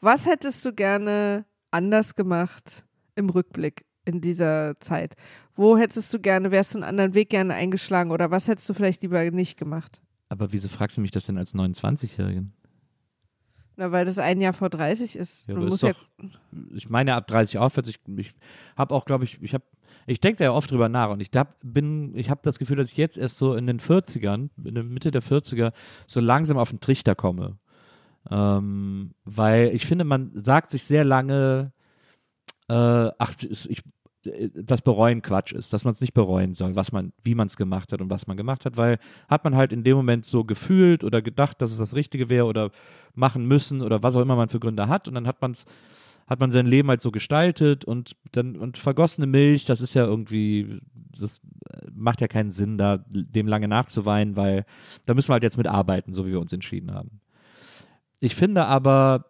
[0.01, 5.15] was hättest du gerne anders gemacht im Rückblick in dieser Zeit?
[5.59, 8.73] Wo hättest du gerne, wärst du einen anderen Weg gerne eingeschlagen oder was hättest du
[8.73, 10.01] vielleicht lieber nicht gemacht?
[10.29, 12.53] Aber wieso fragst du mich das denn als 29-Jährigen?
[13.75, 15.49] Na, weil das ein Jahr vor 30 ist.
[15.49, 15.91] Ja, ist doch,
[16.73, 18.33] ich meine ab 30 aufwärts, ich, ich
[18.77, 19.65] habe auch, glaube ich, ich habe,
[20.07, 22.77] ich denke da ja oft drüber nach und ich hab, bin, ich habe das Gefühl,
[22.77, 25.73] dass ich jetzt erst so in den 40ern, in der Mitte der 40er,
[26.07, 27.57] so langsam auf den Trichter komme.
[28.31, 31.73] Ähm, weil ich finde, man sagt sich sehr lange,
[32.69, 33.83] äh, ach, ich,
[34.23, 37.55] das Bereuen Quatsch ist, dass man es nicht bereuen soll, was man, wie man es
[37.55, 40.43] gemacht hat und was man gemacht hat, weil hat man halt in dem Moment so
[40.43, 42.71] gefühlt oder gedacht, dass es das Richtige wäre oder
[43.15, 45.65] machen müssen oder was auch immer man für Gründe hat und dann hat man es
[46.27, 50.05] hat man sein Leben halt so gestaltet und dann und vergossene Milch, das ist ja
[50.05, 50.79] irgendwie
[51.19, 51.37] das
[51.71, 54.65] äh, macht ja keinen Sinn da dem lange nachzuweinen, weil
[55.05, 57.21] da müssen wir halt jetzt mit arbeiten, so wie wir uns entschieden haben.
[58.19, 59.25] Ich finde aber,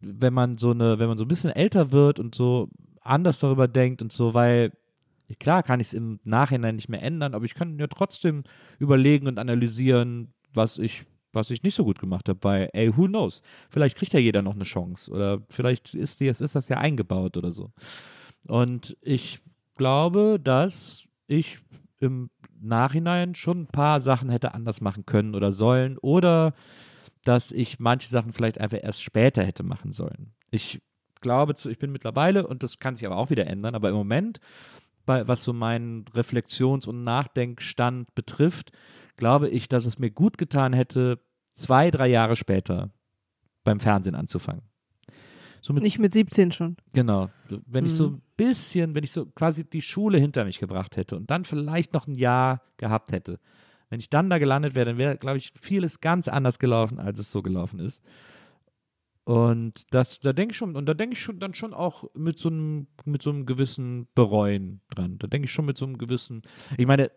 [0.00, 3.68] wenn man so eine, wenn man so ein bisschen älter wird und so anders darüber
[3.68, 4.72] denkt und so, weil
[5.38, 8.44] klar kann ich es im Nachhinein nicht mehr ändern, aber ich kann ja trotzdem
[8.78, 13.06] überlegen und analysieren, was ich was ich nicht so gut gemacht habe, weil, ey, who
[13.06, 13.42] knows?
[13.68, 17.36] Vielleicht kriegt ja jeder noch eine Chance oder vielleicht ist, die, ist das ja eingebaut
[17.36, 17.72] oder so.
[18.48, 19.40] Und ich
[19.76, 21.60] glaube, dass ich
[22.00, 26.52] im Nachhinein schon ein paar Sachen hätte anders machen können oder sollen oder
[27.24, 30.32] dass ich manche Sachen vielleicht einfach erst später hätte machen sollen.
[30.50, 30.82] Ich
[31.20, 33.94] glaube, zu, ich bin mittlerweile, und das kann sich aber auch wieder ändern, aber im
[33.94, 34.40] Moment,
[35.06, 38.72] bei, was so meinen Reflexions- und Nachdenkstand betrifft,
[39.16, 41.20] glaube ich, dass es mir gut getan hätte,
[41.52, 42.90] zwei, drei Jahre später
[43.64, 44.62] beim Fernsehen anzufangen.
[45.60, 46.76] So mit, Nicht mit 17 schon.
[46.92, 47.28] Genau.
[47.66, 47.88] Wenn mhm.
[47.88, 48.14] ich so mhm.
[48.14, 51.92] ein bisschen, wenn ich so quasi die Schule hinter mich gebracht hätte und dann vielleicht
[51.92, 53.38] noch ein Jahr gehabt hätte,
[53.90, 57.18] wenn ich dann da gelandet wäre, dann wäre, glaube ich, vieles ganz anders gelaufen, als
[57.18, 58.02] es so gelaufen ist.
[59.30, 62.36] Und das, da denke ich schon, und da denke ich schon dann schon auch mit
[62.40, 65.20] so einem, mit so einem gewissen Bereuen dran.
[65.20, 66.42] Da denke ich schon mit so einem gewissen,
[66.76, 67.12] ich meine,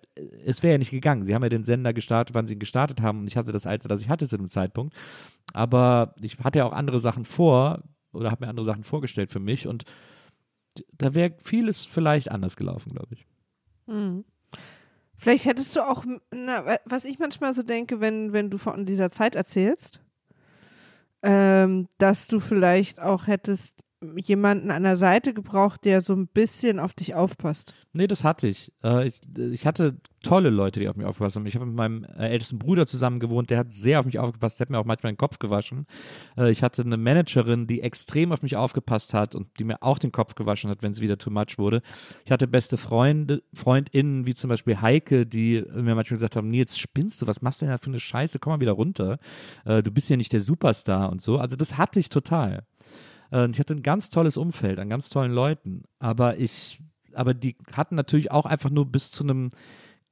[0.46, 1.26] es wäre ja nicht gegangen.
[1.26, 3.66] Sie haben ja den Sender gestartet, wann sie ihn gestartet haben, und ich hatte das
[3.66, 4.96] Alter, das ich hatte zu dem Zeitpunkt.
[5.54, 9.40] Aber ich hatte ja auch andere Sachen vor oder habe mir andere Sachen vorgestellt für
[9.40, 9.84] mich und
[10.96, 13.26] da wäre vieles vielleicht anders gelaufen, glaube ich.
[13.88, 14.24] Mhm.
[15.16, 19.10] Vielleicht hättest du auch, na, was ich manchmal so denke, wenn, wenn du von dieser
[19.10, 20.00] Zeit erzählst,
[21.24, 23.84] ähm, dass du vielleicht auch hättest
[24.18, 27.74] jemanden an der Seite gebraucht, der so ein bisschen auf dich aufpasst.
[27.96, 28.74] Nee, das hatte ich.
[28.84, 31.46] Äh, ich, ich hatte tolle Leute, die auf mich aufgepasst haben.
[31.46, 34.60] Ich habe mit meinem äh, ältesten Bruder zusammen gewohnt, der hat sehr auf mich aufgepasst,
[34.60, 35.86] der hat mir auch manchmal den Kopf gewaschen.
[36.36, 40.00] Äh, ich hatte eine Managerin, die extrem auf mich aufgepasst hat und die mir auch
[40.00, 41.84] den Kopf gewaschen hat, wenn es wieder too much wurde.
[42.26, 46.78] Ich hatte beste Freunde, FreundInnen, wie zum Beispiel Heike, die mir manchmal gesagt haben, Nils,
[46.78, 49.20] spinnst du, was machst du denn da für eine Scheiße, komm mal wieder runter.
[49.66, 51.38] Du bist ja nicht der Superstar und so.
[51.38, 52.66] Also das hatte ich total.
[53.34, 56.82] Äh, ich hatte ein ganz tolles Umfeld an ganz tollen Leuten, aber ich,
[57.14, 59.50] aber die hatten natürlich auch einfach nur bis zu einem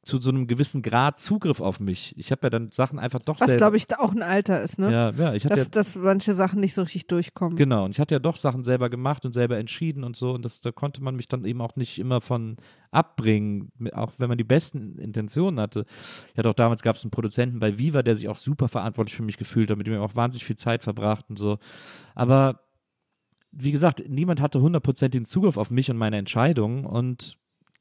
[0.04, 2.18] zu so einem gewissen Grad Zugriff auf mich.
[2.18, 4.92] Ich habe ja dann Sachen einfach doch Was, glaube ich, auch ein Alter ist, ne?
[4.92, 5.36] Ja, ja.
[5.36, 7.56] Ich hatte dass, ja, dass manche Sachen nicht so richtig durchkommen.
[7.56, 10.44] Genau, und ich hatte ja doch Sachen selber gemacht und selber entschieden und so und
[10.44, 12.58] das, da konnte man mich dann eben auch nicht immer von
[12.90, 15.86] abbringen, auch wenn man die besten Intentionen hatte.
[16.32, 19.16] Ich hatte auch damals, gab es einen Produzenten bei Viva, der sich auch super verantwortlich
[19.16, 21.60] für mich gefühlt hat, mit dem ich auch wahnsinnig viel Zeit verbracht und so.
[22.16, 22.60] Aber
[23.52, 27.38] wie gesagt, niemand hatte hundertprozentigen Zugriff auf mich und meine Entscheidungen und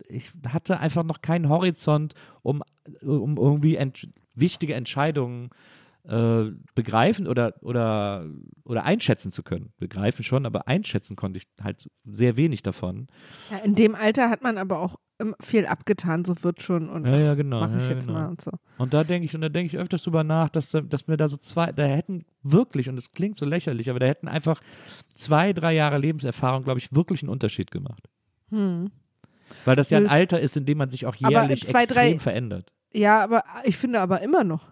[0.09, 2.63] ich hatte einfach noch keinen Horizont, um,
[3.03, 5.80] um irgendwie ent wichtige Entscheidungen äh,
[6.75, 8.27] begreifen oder, oder,
[8.65, 9.73] oder einschätzen zu können.
[9.79, 13.07] Begreifen schon, aber einschätzen konnte ich halt sehr wenig davon.
[13.51, 14.97] Ja, in dem Alter hat man aber auch
[15.41, 18.19] viel abgetan, so wird schon und ja, ja, genau, mache ich ja, jetzt genau.
[18.19, 18.51] mal und so.
[18.79, 21.29] Und da denke ich, und da denke ich öfters drüber nach, dass, dass mir da
[21.29, 24.61] so zwei, da hätten wirklich, und es klingt so lächerlich, aber da hätten einfach
[25.15, 28.09] zwei, drei Jahre Lebenserfahrung, glaube ich, wirklich einen Unterschied gemacht.
[28.49, 28.91] Hm.
[29.65, 32.19] Weil das ja ein Alter ist, in dem man sich auch jährlich zwei, extrem drei,
[32.19, 32.73] verändert.
[32.93, 34.71] Ja, aber ich finde aber immer noch.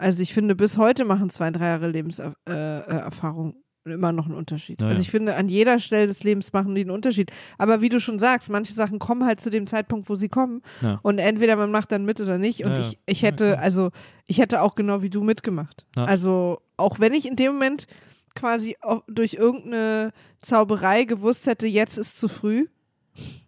[0.00, 4.80] Also ich finde, bis heute machen zwei, drei Jahre Lebenserfahrung äh, immer noch einen Unterschied.
[4.80, 4.90] Naja.
[4.90, 7.30] Also ich finde, an jeder Stelle des Lebens machen die einen Unterschied.
[7.58, 10.62] Aber wie du schon sagst, manche Sachen kommen halt zu dem Zeitpunkt, wo sie kommen.
[10.80, 11.00] Ja.
[11.02, 12.64] Und entweder man macht dann mit oder nicht.
[12.64, 13.90] Und Ja, ich, ich hätte, also
[14.26, 15.86] ich hätte auch genau wie du mitgemacht.
[15.96, 16.04] Ja.
[16.04, 17.86] Also auch wenn ich in dem Moment
[18.34, 22.68] quasi durch irgendeine Zauberei gewusst hätte, jetzt ist zu früh,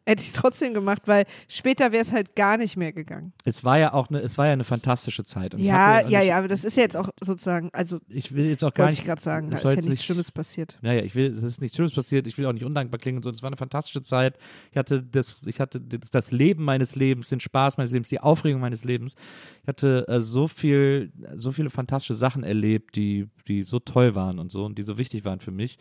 [0.06, 3.32] hätte ich es trotzdem gemacht, weil später wäre es halt gar nicht mehr gegangen.
[3.44, 5.54] Es war ja auch eine, es war ja eine fantastische Zeit.
[5.58, 8.74] Ja, ja, ja, aber das ist ja jetzt auch sozusagen, also Ich will jetzt auch
[8.74, 8.98] gar nicht.
[8.98, 10.78] ich gerade sagen, da ist ja nichts nicht- Schlimmes passiert.
[10.82, 13.22] Naja, ich will, es ist nichts Schlimmes passiert, ich will auch nicht undankbar klingen und
[13.24, 13.30] so.
[13.30, 14.36] Es war eine fantastische Zeit.
[14.70, 18.60] Ich hatte das, ich hatte das Leben meines Lebens, den Spaß meines Lebens, die Aufregung
[18.60, 19.14] meines Lebens.
[19.62, 24.38] Ich hatte äh, so viel, so viele fantastische Sachen erlebt, die, die so toll waren
[24.38, 25.78] und so und die so wichtig waren für mich.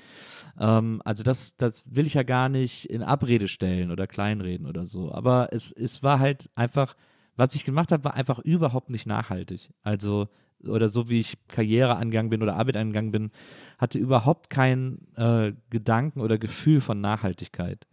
[0.59, 4.85] Ähm, also das, das will ich ja gar nicht in Abrede stellen oder kleinreden oder
[4.85, 5.11] so.
[5.11, 6.95] Aber es, es war halt einfach,
[7.35, 9.71] was ich gemacht habe, war einfach überhaupt nicht nachhaltig.
[9.81, 10.27] Also
[10.63, 13.31] oder so wie ich Karriere angegangen bin oder Arbeit angegangen bin,
[13.79, 17.87] hatte überhaupt keinen äh, Gedanken oder Gefühl von Nachhaltigkeit.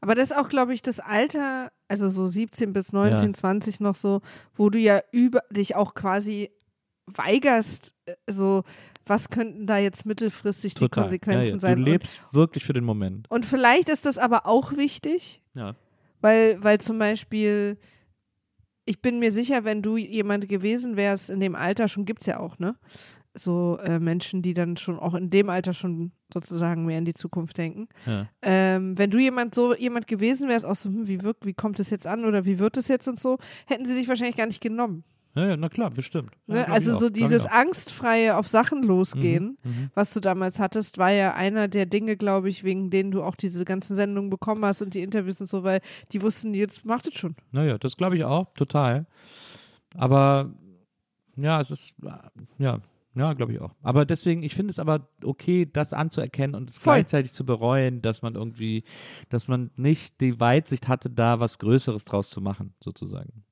[0.00, 3.32] Aber das ist auch, glaube ich, das Alter, also so 17 bis 19, Ja.
[3.34, 4.22] 20 noch so,
[4.54, 6.50] wo du ja über dich auch quasi
[7.06, 8.62] weigerst, äh, so
[9.08, 11.04] was könnten da jetzt mittelfristig die Total.
[11.04, 11.60] Konsequenzen ja, ja.
[11.60, 11.76] sein.
[11.84, 13.30] Du lebst wirklich für den Moment.
[13.30, 15.74] Und, und vielleicht ist das aber auch wichtig, Ja.
[16.20, 17.78] weil, weil zum Beispiel,
[18.84, 22.26] ich bin mir sicher, wenn du jemand gewesen wärst in dem Alter, schon gibt es
[22.26, 22.76] ja auch, ne?
[23.34, 27.14] So äh, Menschen, die dann schon auch in dem Alter schon sozusagen mehr in die
[27.14, 27.86] Zukunft denken.
[28.42, 31.78] Ähm, wenn du jemand so jemand gewesen wärst, auch so, hm, wie wirkt, wie kommt
[31.78, 34.46] es jetzt an oder wie wird es jetzt und so, hätten sie dich wahrscheinlich gar
[34.46, 35.04] nicht genommen.
[35.34, 36.30] Ja, ja, na klar, bestimmt.
[36.46, 36.66] Ne?
[36.68, 37.50] Also auch, so glaub ich dieses auch.
[37.52, 39.90] angstfreie auf Sachen losgehen, Mhm.
[39.94, 43.36] was du damals hattest, war ja einer der Dinge, glaube ich, wegen denen du auch
[43.36, 45.80] diese ganzen Sendungen bekommen hast und die Interviews und so, weil
[46.12, 47.36] die wussten, jetzt macht es schon.
[47.52, 49.06] Naja, das glaube ich auch, total.
[49.94, 50.52] Aber
[51.36, 51.94] Ja, es ist,
[52.58, 52.80] ja,
[53.14, 53.72] ja, glaube ich auch.
[53.82, 56.94] Aber deswegen, ich finde es aber okay, das anzuerkennen und es Voll.
[56.94, 58.82] gleichzeitig zu bereuen, dass man irgendwie,
[59.28, 63.44] dass man nicht die Weitsicht hatte, da was Größeres draus zu machen, sozusagen.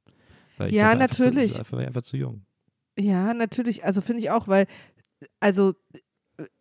[0.59, 1.55] Ja, einfach natürlich.
[1.55, 2.45] Zu, ich einfach zu jung.
[2.99, 3.85] Ja, natürlich.
[3.85, 4.67] Also finde ich auch, weil,
[5.41, 5.75] also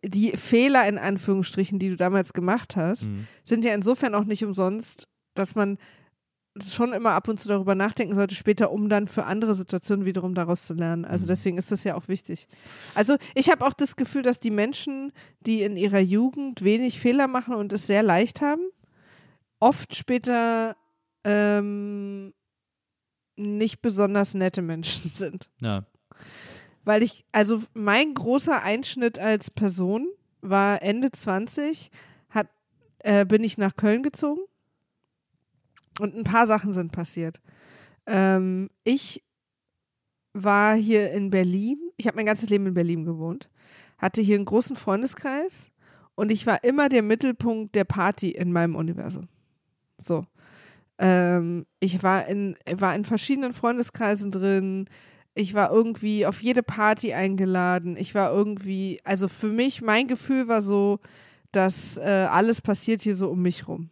[0.04, 3.26] die Fehler in Anführungsstrichen, die du damals gemacht hast, Mhm.
[3.44, 5.78] sind ja insofern auch nicht umsonst, dass man
[6.66, 10.34] schon immer ab und zu darüber nachdenken sollte, später, um dann für andere Situationen wiederum
[10.34, 11.04] daraus zu lernen.
[11.04, 11.28] Also Mhm.
[11.28, 12.48] deswegen ist das ja auch wichtig.
[12.94, 17.28] Also ich habe auch das Gefühl, dass die Menschen, die in ihrer Jugend wenig Fehler
[17.28, 18.62] machen und es sehr leicht haben,
[19.60, 20.76] oft später
[21.24, 22.32] ähm,
[23.36, 25.48] nicht besonders nette Menschen sind.
[25.60, 25.84] Ja.
[26.84, 30.08] Weil ich, also mein großer Einschnitt als Person
[30.40, 31.90] war Ende 20,
[32.30, 32.48] hat,
[33.00, 34.40] äh, bin ich nach Köln gezogen
[35.98, 37.40] und ein paar Sachen sind passiert.
[38.06, 39.24] Ähm, ich
[40.32, 43.48] war hier in Berlin, ich habe mein ganzes Leben in Berlin gewohnt,
[43.98, 45.70] hatte hier einen großen Freundeskreis
[46.14, 49.28] und ich war immer der Mittelpunkt der Party in meinem Universum.
[50.00, 50.26] So.
[50.98, 54.88] Ähm, ich war in, war in verschiedenen Freundeskreisen drin.
[55.34, 57.96] Ich war irgendwie auf jede Party eingeladen.
[57.96, 61.00] Ich war irgendwie, also für mich, mein Gefühl war so,
[61.52, 63.90] dass äh, alles passiert hier so um mich rum.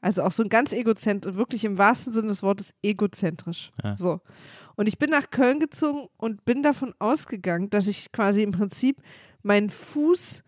[0.00, 3.70] Also auch so ein ganz egozentrisch, wirklich im wahrsten Sinne des Wortes egozentrisch.
[3.82, 3.96] Ja.
[3.96, 4.20] So.
[4.74, 9.00] Und ich bin nach Köln gezogen und bin davon ausgegangen, dass ich quasi im Prinzip
[9.42, 10.42] meinen Fuß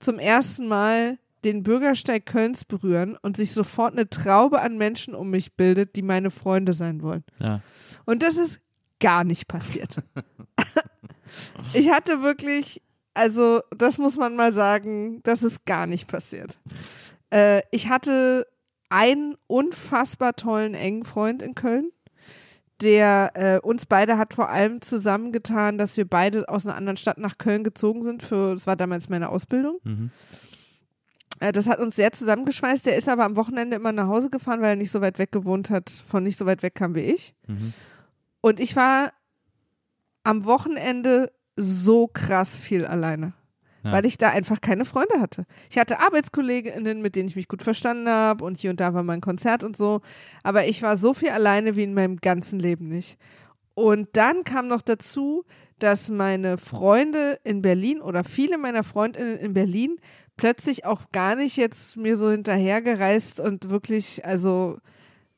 [0.00, 5.30] zum ersten Mal den Bürgersteig Kölns berühren und sich sofort eine Traube an Menschen um
[5.30, 7.22] mich bildet, die meine Freunde sein wollen.
[7.38, 7.60] Ja.
[8.04, 8.58] Und das ist
[8.98, 9.96] gar nicht passiert.
[11.72, 12.82] ich hatte wirklich,
[13.14, 16.58] also das muss man mal sagen, das ist gar nicht passiert.
[17.30, 18.48] Äh, ich hatte
[18.88, 21.90] einen unfassbar tollen engen Freund in Köln,
[22.80, 27.18] der äh, uns beide hat vor allem zusammengetan, dass wir beide aus einer anderen Stadt
[27.18, 28.24] nach Köln gezogen sind.
[28.24, 29.78] Für, das war damals meine Ausbildung.
[29.84, 30.10] Mhm.
[31.40, 32.86] Äh, Das hat uns sehr zusammengeschweißt.
[32.86, 35.32] Der ist aber am Wochenende immer nach Hause gefahren, weil er nicht so weit weg
[35.32, 37.34] gewohnt hat, von nicht so weit weg kam wie ich.
[37.46, 37.72] Mhm.
[38.40, 39.12] Und ich war
[40.24, 43.32] am Wochenende so krass viel alleine,
[43.84, 43.92] Ja.
[43.92, 45.46] weil ich da einfach keine Freunde hatte.
[45.70, 49.02] Ich hatte ArbeitskollegInnen, mit denen ich mich gut verstanden habe und hier und da war
[49.02, 50.00] mein Konzert und so,
[50.42, 53.16] aber ich war so viel alleine wie in meinem ganzen Leben nicht.
[53.74, 55.44] Und dann kam noch dazu,
[55.78, 59.96] dass meine Freunde in Berlin oder viele meiner Freundinnen in Berlin
[60.36, 64.78] plötzlich auch gar nicht jetzt mir so hinterhergereist und wirklich, also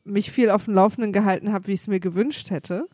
[0.04, 2.86] mich viel auf dem Laufenden gehalten habe, wie ich es mir gewünscht hätte.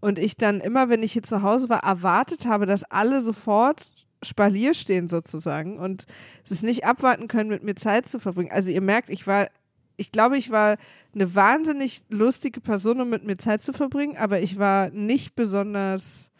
[0.00, 3.92] Und ich dann immer, wenn ich hier zu Hause war, erwartet habe, dass alle sofort
[4.22, 6.06] Spalier stehen sozusagen und
[6.48, 8.50] es nicht abwarten können, mit mir Zeit zu verbringen.
[8.50, 9.48] Also ihr merkt, ich war,
[9.96, 10.76] ich glaube, ich war
[11.14, 16.30] eine wahnsinnig lustige Person, um mit mir Zeit zu verbringen, aber ich war nicht besonders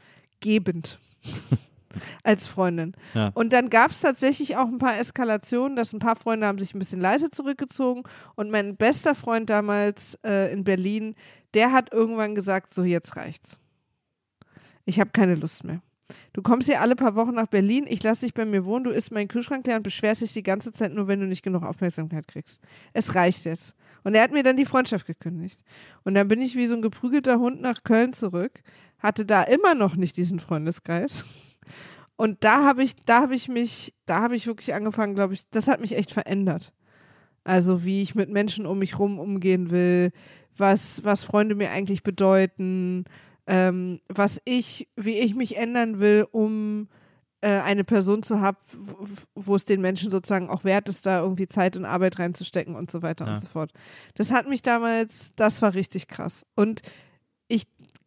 [0.40, 0.98] gebend
[2.22, 2.94] als Freundin.
[3.14, 3.30] Ja.
[3.34, 6.74] Und dann gab es tatsächlich auch ein paar Eskalationen, dass ein paar Freunde haben sich
[6.74, 8.04] ein bisschen leise zurückgezogen
[8.36, 11.14] und mein bester Freund damals äh, in Berlin,
[11.54, 13.58] der hat irgendwann gesagt, so jetzt reicht's.
[14.84, 15.80] Ich habe keine Lust mehr.
[16.32, 18.90] Du kommst hier alle paar Wochen nach Berlin, ich lasse dich bei mir wohnen, du
[18.90, 21.62] isst meinen Kühlschrank leer und beschwerst dich die ganze Zeit nur, wenn du nicht genug
[21.62, 22.60] Aufmerksamkeit kriegst.
[22.92, 23.74] Es reicht jetzt.
[24.02, 25.62] Und er hat mir dann die Freundschaft gekündigt.
[26.04, 28.62] Und dann bin ich wie so ein geprügelter Hund nach Köln zurück,
[28.98, 31.24] hatte da immer noch nicht diesen Freundeskreis.
[32.16, 35.48] Und da habe ich, da habe ich mich, da habe ich wirklich angefangen, glaube ich,
[35.50, 36.72] das hat mich echt verändert.
[37.44, 40.10] Also wie ich mit Menschen um mich rum umgehen will,
[40.56, 43.04] was, was Freunde mir eigentlich bedeuten,
[43.46, 46.88] ähm, was ich, wie ich mich ändern will, um
[47.40, 48.58] äh, eine Person zu haben,
[49.34, 52.90] wo- es den Menschen sozusagen auch wert ist, da irgendwie Zeit und Arbeit reinzustecken und
[52.90, 53.32] so weiter Ja.
[53.32, 53.72] und so fort.
[54.14, 56.44] Das hat mich damals, das war richtig krass.
[56.54, 56.82] Und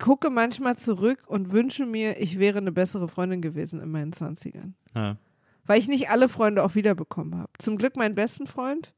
[0.03, 4.73] gucke manchmal zurück und wünsche mir, ich wäre eine bessere Freundin gewesen in meinen 20ern.
[4.93, 5.15] Ja.
[5.65, 7.53] Weil ich nicht alle Freunde auch wiederbekommen habe.
[7.57, 8.93] Zum Glück meinen besten Freund.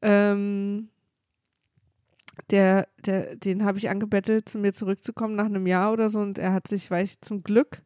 [0.00, 0.90] Ähm,
[2.50, 6.38] der, der, den habe ich angebettelt, zu mir zurückzukommen nach einem Jahr oder so und
[6.38, 7.82] er hat sich, weiß ich, zum Glück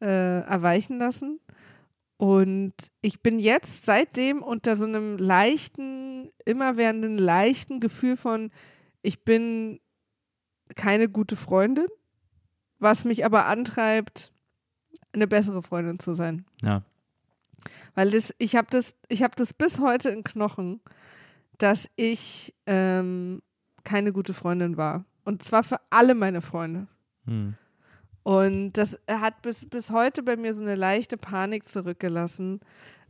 [0.00, 1.40] äh, erweichen lassen.
[2.16, 8.50] Und ich bin jetzt seitdem unter so einem leichten, immerwährenden, leichten Gefühl von,
[9.02, 9.78] ich bin
[10.76, 11.88] keine gute Freundin,
[12.78, 14.32] was mich aber antreibt,
[15.12, 16.44] eine bessere Freundin zu sein.
[16.62, 16.82] Ja.
[17.94, 20.80] Weil das, ich habe das, ich habe das bis heute in Knochen,
[21.58, 23.42] dass ich ähm,
[23.84, 25.04] keine gute Freundin war.
[25.24, 26.86] Und zwar für alle meine Freunde.
[27.26, 27.54] Hm.
[28.22, 32.60] Und das hat bis, bis heute bei mir so eine leichte Panik zurückgelassen,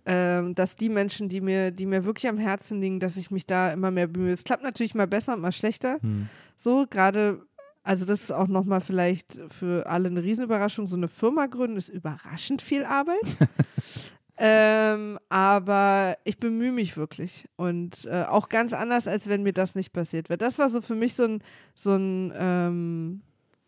[0.07, 3.47] ähm, dass die Menschen, die mir, die mir wirklich am Herzen liegen, dass ich mich
[3.47, 4.33] da immer mehr bemühe.
[4.33, 5.99] Es klappt natürlich mal besser und mal schlechter.
[6.01, 6.29] Hm.
[6.57, 7.47] So, gerade,
[7.89, 10.89] Also das ist auch nochmal vielleicht für alle eine Riesenüberraschung.
[10.89, 13.39] So eine Firma gründen ist überraschend viel Arbeit.
[14.37, 17.49] ähm, aber ich bemühe mich wirklich.
[17.57, 20.37] Und äh, auch ganz anders, als wenn mir das nicht passiert wäre.
[20.37, 21.43] Das war so für mich so ein,
[21.75, 23.23] so ein, ähm,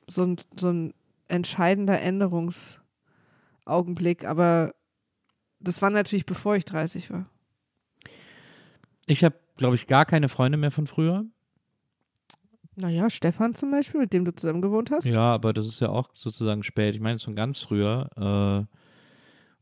[0.06, 0.92] so ein, so ein
[1.28, 4.26] entscheidender Änderungsaugenblick.
[4.26, 4.74] Aber
[5.60, 7.24] das war natürlich bevor ich 30 war.
[9.06, 11.24] Ich habe, glaube ich, gar keine Freunde mehr von früher.
[12.76, 15.04] Naja, Stefan zum Beispiel, mit dem du zusammen gewohnt hast.
[15.04, 16.94] Ja, aber das ist ja auch sozusagen spät.
[16.94, 18.08] Ich meine, es ist von ganz früher.
[18.16, 18.76] Äh,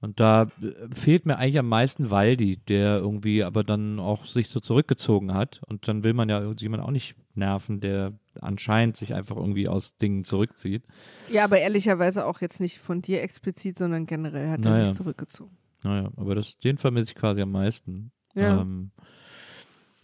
[0.01, 4.49] und da äh, fehlt mir eigentlich am meisten Waldi, der irgendwie aber dann auch sich
[4.51, 5.61] so zurückgezogen hat.
[5.67, 9.97] Und dann will man ja jemanden auch nicht nerven, der anscheinend sich einfach irgendwie aus
[9.97, 10.85] Dingen zurückzieht.
[11.31, 14.85] Ja, aber ehrlicherweise auch jetzt nicht von dir explizit, sondern generell hat er Naja.
[14.87, 15.57] sich zurückgezogen.
[15.83, 18.13] Naja, aber das, den vermisse ich quasi am meisten.
[18.35, 18.61] Ja.
[18.61, 18.91] Ähm,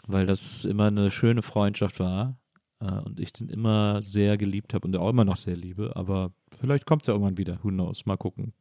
[0.06, 2.36] weil das immer eine schöne Freundschaft war
[2.80, 5.92] äh, und ich den immer sehr geliebt habe und auch immer noch sehr liebe.
[5.96, 7.58] Aber vielleicht kommt es ja irgendwann wieder.
[7.62, 8.06] Who knows?
[8.06, 8.52] Mal gucken.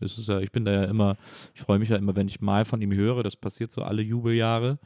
[0.00, 1.16] Es ist ja, ich bin da ja immer,
[1.54, 3.22] ich freue mich ja immer, wenn ich mal von ihm höre.
[3.22, 4.78] Das passiert so alle Jubeljahre.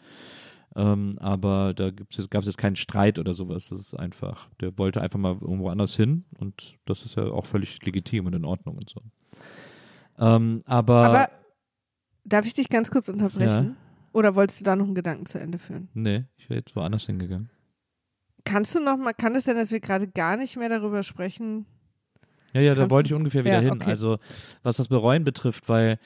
[0.75, 3.69] Ähm, aber da gab es jetzt keinen Streit oder sowas.
[3.71, 7.47] Das ist einfach, der wollte einfach mal irgendwo anders hin und das ist ja auch
[7.47, 9.01] völlig legitim und in Ordnung und so.
[10.19, 11.29] Ähm, aber, Aber
[12.25, 13.77] darf ich dich ganz kurz unterbrechen?
[14.13, 15.89] Oder wolltest du da noch einen Gedanken zu Ende führen?
[15.95, 17.51] nee, ich wäre jetzt woanders hingegangen.
[18.47, 21.67] Kannst du noch mal, kann es denn, dass wir gerade gar nicht mehr darüber sprechen?
[22.55, 23.73] Ja, ja, da Kannst wollte du- ich ungefähr wieder Ja, hin.
[23.75, 23.91] okay.
[23.91, 24.19] Also,
[24.63, 25.99] was das Bereuen betrifft, weil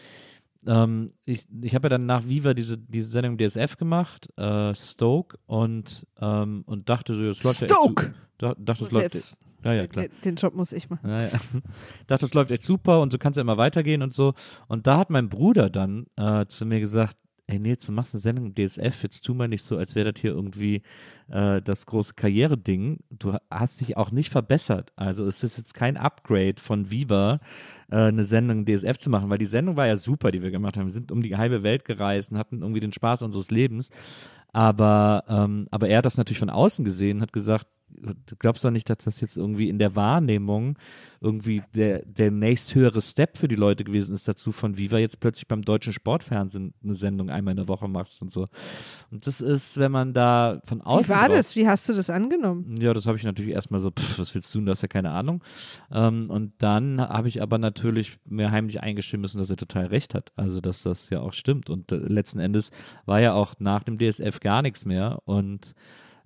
[0.66, 5.38] ähm, ich, ich habe ja dann nach Viva diese, diese Sendung DSF gemacht, äh, Stoke,
[5.46, 8.02] und, ähm, und dachte so, es läuft ja echt Stoke!
[8.06, 10.06] su- da, dachte, es Muss läuft jetzt, ja, ja, klar.
[10.24, 11.08] Den Job muss ich machen.
[11.08, 11.30] Ja, ja.
[12.08, 14.34] dachte, es läuft echt super und so kannst du immer weitergehen und so.
[14.66, 17.16] Und da hat mein Bruder dann äh, zu mir gesagt,
[17.50, 20.20] ey Nils, du machst eine Sendung DSF, jetzt tu mal nicht so, als wäre das
[20.20, 20.82] hier irgendwie
[21.28, 22.98] äh, das große Karriereding.
[23.10, 24.92] Du hast dich auch nicht verbessert.
[24.96, 27.40] Also es ist jetzt kein Upgrade von Viva,
[27.90, 30.76] äh, eine Sendung DSF zu machen, weil die Sendung war ja super, die wir gemacht
[30.76, 30.86] haben.
[30.86, 33.90] Wir sind um die halbe Welt gereist und hatten irgendwie den Spaß unseres Lebens.
[34.52, 37.66] Aber, ähm, aber er hat das natürlich von außen gesehen und hat gesagt,
[38.38, 40.78] glaubst doch nicht, dass das jetzt irgendwie in der Wahrnehmung
[41.22, 45.46] irgendwie der, der nächsthöhere Step für die Leute gewesen ist dazu, von Viva jetzt plötzlich
[45.46, 48.48] beim deutschen Sportfernsehen eine Sendung einmal in der Woche machst und so.
[49.10, 51.14] Und das ist, wenn man da von außen.
[51.14, 51.56] Wie war drauf- das?
[51.56, 52.76] Wie hast du das angenommen?
[52.80, 55.10] ja, das habe ich natürlich erstmal so, pff, was willst du, du hast ja keine
[55.10, 55.42] Ahnung.
[55.92, 60.14] Ähm, und dann habe ich aber natürlich mir heimlich eingestehen müssen, dass er total recht
[60.14, 60.32] hat.
[60.36, 61.68] Also, dass das ja auch stimmt.
[61.68, 62.70] Und äh, letzten Endes
[63.04, 65.18] war ja auch nach dem DSF gar nichts mehr.
[65.26, 65.74] Und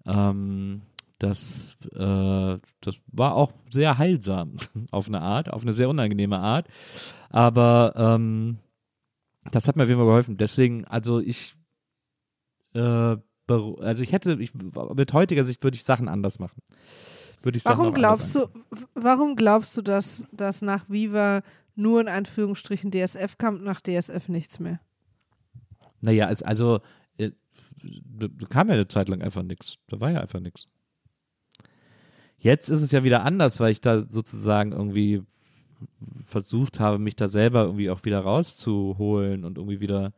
[0.06, 0.82] ähm,
[1.18, 4.56] das, äh, das war auch sehr heilsam
[4.90, 6.68] auf eine Art, auf eine sehr unangenehme Art.
[7.30, 8.58] Aber ähm,
[9.50, 10.36] das hat mir auf jeden Fall geholfen.
[10.36, 11.54] Deswegen, also ich
[12.74, 16.62] äh, also ich hätte, ich, mit heutiger Sicht würde ich Sachen anders machen.
[17.42, 21.42] Würde ich Sachen Warum anders glaubst du, warum glaubst du, dass, dass nach Viva
[21.74, 24.80] nur in Anführungsstrichen DSF kam nach DSF nichts mehr?
[26.00, 26.80] Naja, es, also
[27.18, 27.32] äh,
[28.48, 29.76] kam ja eine Zeit lang einfach nichts.
[29.88, 30.68] Da war ja einfach nichts.
[32.44, 35.22] Jetzt ist es ja wieder anders, weil ich da sozusagen irgendwie
[36.26, 40.12] versucht habe, mich da selber irgendwie auch wieder rauszuholen und irgendwie wieder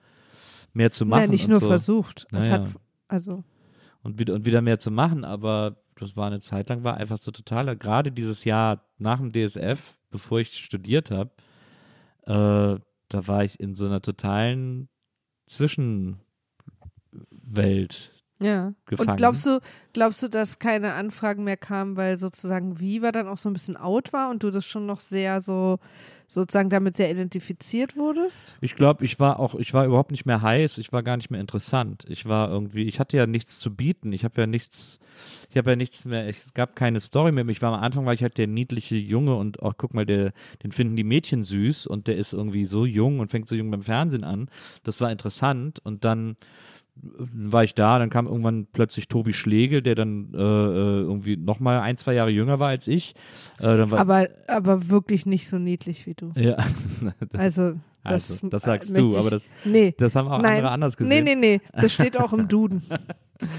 [0.72, 1.20] mehr zu machen.
[1.20, 1.68] Nein, nicht nur so.
[1.68, 2.26] versucht.
[2.32, 2.64] Es Naja.
[2.64, 2.74] hat,
[3.06, 3.44] also,
[4.02, 7.18] und wieder, und wieder mehr zu machen, aber das war eine Zeit lang, war einfach
[7.18, 11.30] so totaler, gerade dieses Jahr nach dem DSF, bevor ich studiert habe,
[12.22, 14.88] äh, da war ich in so einer totalen
[15.46, 16.16] Zwischenwelt.
[18.38, 18.74] Ja.
[18.86, 19.10] Gefangen.
[19.10, 19.60] Und glaubst du,
[19.92, 23.76] glaubst du, dass keine Anfragen mehr kamen, weil sozusagen Viva dann auch so ein bisschen
[23.76, 25.78] out war und du das schon noch sehr so
[26.28, 28.56] sozusagen damit sehr identifiziert wurdest?
[28.60, 31.30] Ich glaube, ich war auch, ich war überhaupt nicht mehr heiß, ich war gar nicht
[31.30, 32.04] mehr interessant.
[32.08, 34.98] Ich war irgendwie, ich hatte ja nichts zu bieten, ich habe ja nichts,
[35.50, 37.48] ich habe ja nichts mehr, es gab keine Story mehr.
[37.48, 40.32] Ich war am Anfang, war ich halt der niedliche Junge und auch guck mal, der,
[40.62, 43.70] den finden die Mädchen süß und der ist irgendwie so jung und fängt so jung
[43.70, 44.50] beim Fernsehen an.
[44.82, 46.36] Das war interessant und dann
[47.02, 50.40] war ich da, dann kam irgendwann plötzlich Tobi Schlegel, der dann äh, äh,
[51.02, 53.14] irgendwie nochmal ein, zwei Jahre jünger war als ich.
[53.60, 56.32] Äh, war, Aber, aber wirklich nicht so niedlich wie du.
[56.34, 56.56] ja,
[57.36, 60.70] Also, das, Also, das sagst du, ich, aber das- nee, das haben auch nein, andere
[60.70, 61.24] anders Nee, gesehen.
[61.24, 62.82] nee, nee, das steht auch im Duden.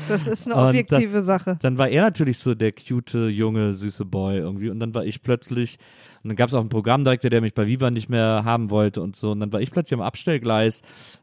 [0.10, 1.56] Das ist eine objektive Sache.
[1.62, 4.72] dann war er natürlich so der cute, junge, süße Boy irgendwie.
[4.72, 5.78] Und dann war ich plötzlich,
[6.24, 9.02] und dann gab es auch einen Programmdirektor, der mich bei Viva nicht mehr haben wollte
[9.02, 9.32] und so.
[9.32, 10.82] Und dann war ich plötzlich am Abstellgleis,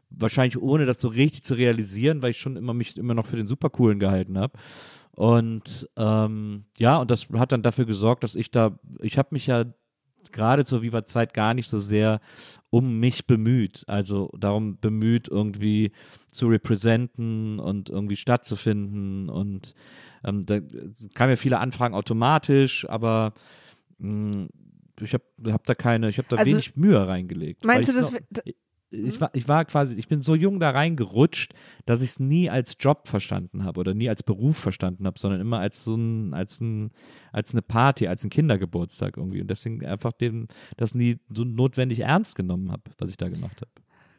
[0.09, 3.37] wahrscheinlich ohne das so richtig zu realisieren, weil ich schon immer mich immer noch für
[3.37, 4.57] den Supercoolen gehalten habe.
[5.11, 9.47] Und ähm, ja, und das hat dann dafür gesorgt, dass ich da, ich habe mich
[9.47, 9.65] ja
[10.31, 12.19] gerade zur Viva-Zeit gar nicht so sehr
[12.69, 13.85] um mich bemüht.
[13.87, 15.91] Also darum bemüht, irgendwie
[16.27, 19.29] zu representen und irgendwie stattzufinden.
[19.29, 19.75] Und
[20.25, 20.59] ähm, da
[21.13, 23.33] kamen ja viele Anfragen automatisch, aber
[23.99, 24.47] mh,
[25.01, 27.65] ich habe hab da keine, ich habe da Also, wenig Mühe reingelegt.
[27.65, 28.19] Meinst du, ich das noch-
[28.91, 31.53] ich war, ich war quasi, ich bin so jung da reingerutscht,
[31.85, 35.41] dass ich es nie als Job verstanden habe oder nie als Beruf verstanden habe, sondern
[35.41, 36.91] immer als so ein, als ein,
[37.33, 39.41] als eine Party, als ein Kindergeburtstag irgendwie.
[39.41, 43.59] Und deswegen einfach den, das nie so notwendig ernst genommen habe, was ich da gemacht
[43.61, 43.71] habe.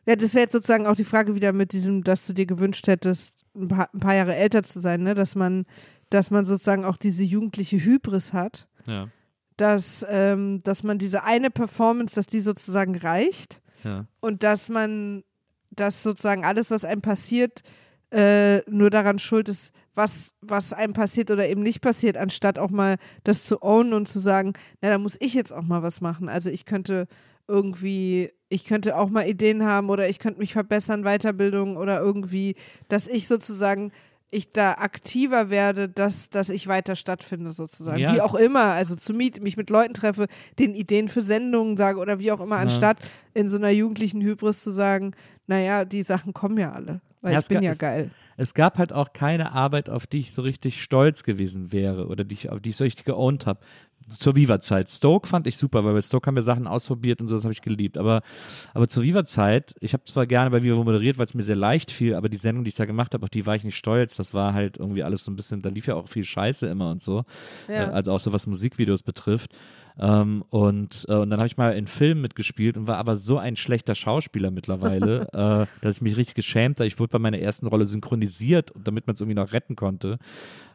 [0.07, 2.87] Ja, das wäre jetzt sozusagen auch die Frage wieder mit diesem, dass du dir gewünscht
[2.87, 5.14] hättest, ein paar, ein paar Jahre älter zu sein, ne?
[5.14, 5.64] Dass man,
[6.11, 9.09] dass man sozusagen auch diese jugendliche Hybris hat, Ja,
[9.57, 14.07] dass, ähm, dass man diese eine Performance, dass die sozusagen reicht ja.
[14.20, 15.24] und dass man,
[15.70, 17.62] dass sozusagen alles, was einem passiert,
[18.11, 22.70] äh, nur daran schuld ist, was, was einem passiert oder eben nicht passiert, anstatt auch
[22.70, 26.00] mal das zu ownen und zu sagen, na, da muss ich jetzt auch mal was
[26.00, 26.28] machen.
[26.28, 27.07] Also ich könnte
[27.48, 32.57] irgendwie, ich könnte auch mal Ideen haben oder ich könnte mich verbessern, Weiterbildung oder irgendwie,
[32.88, 33.90] dass ich sozusagen
[34.31, 37.99] ich da aktiver werde, dass, dass ich weiter stattfinde, sozusagen.
[38.01, 40.27] Ja, wie auch immer, also zu miet, mich mit Leuten treffe,
[40.59, 42.99] den Ideen für Sendungen sage oder wie auch immer, anstatt
[43.35, 45.12] in so einer jugendlichen Hybris zu sagen,
[45.47, 48.11] naja, die Sachen kommen ja alle, weil Ja, ich es bin ja es- geil.
[48.39, 52.22] Es gab halt auch keine Arbeit, auf die ich so richtig stolz gewesen wäre oder
[52.22, 53.61] die ich, auf die ich so richtig geowned habe.
[54.09, 54.90] Zur Viva-Zeit.
[54.90, 57.52] Stoke fand ich super, weil bei Stoke haben wir Sachen ausprobiert und so, das habe
[57.52, 57.98] ich geliebt.
[57.98, 58.22] Aber,
[58.72, 61.90] aber zur Viva-Zeit, ich habe zwar gerne bei Viva moderiert, weil es mir sehr leicht
[61.90, 64.16] fiel, aber die Sendung, die ich da gemacht habe, auf die war ich nicht stolz.
[64.16, 66.90] Das war halt irgendwie alles so ein bisschen, da lief ja auch viel Scheiße immer
[66.90, 67.24] und so.
[67.68, 67.90] Ja.
[67.90, 69.52] Äh, also auch so was Musikvideos betrifft.
[69.99, 73.38] Ähm, und, äh, und dann habe ich mal in Filmen mitgespielt und war aber so
[73.38, 76.86] ein schlechter Schauspieler mittlerweile, äh, dass ich mich richtig geschämt habe.
[76.86, 80.18] Ich wurde bei meiner ersten Rolle synchronisiert, damit man es irgendwie noch retten konnte.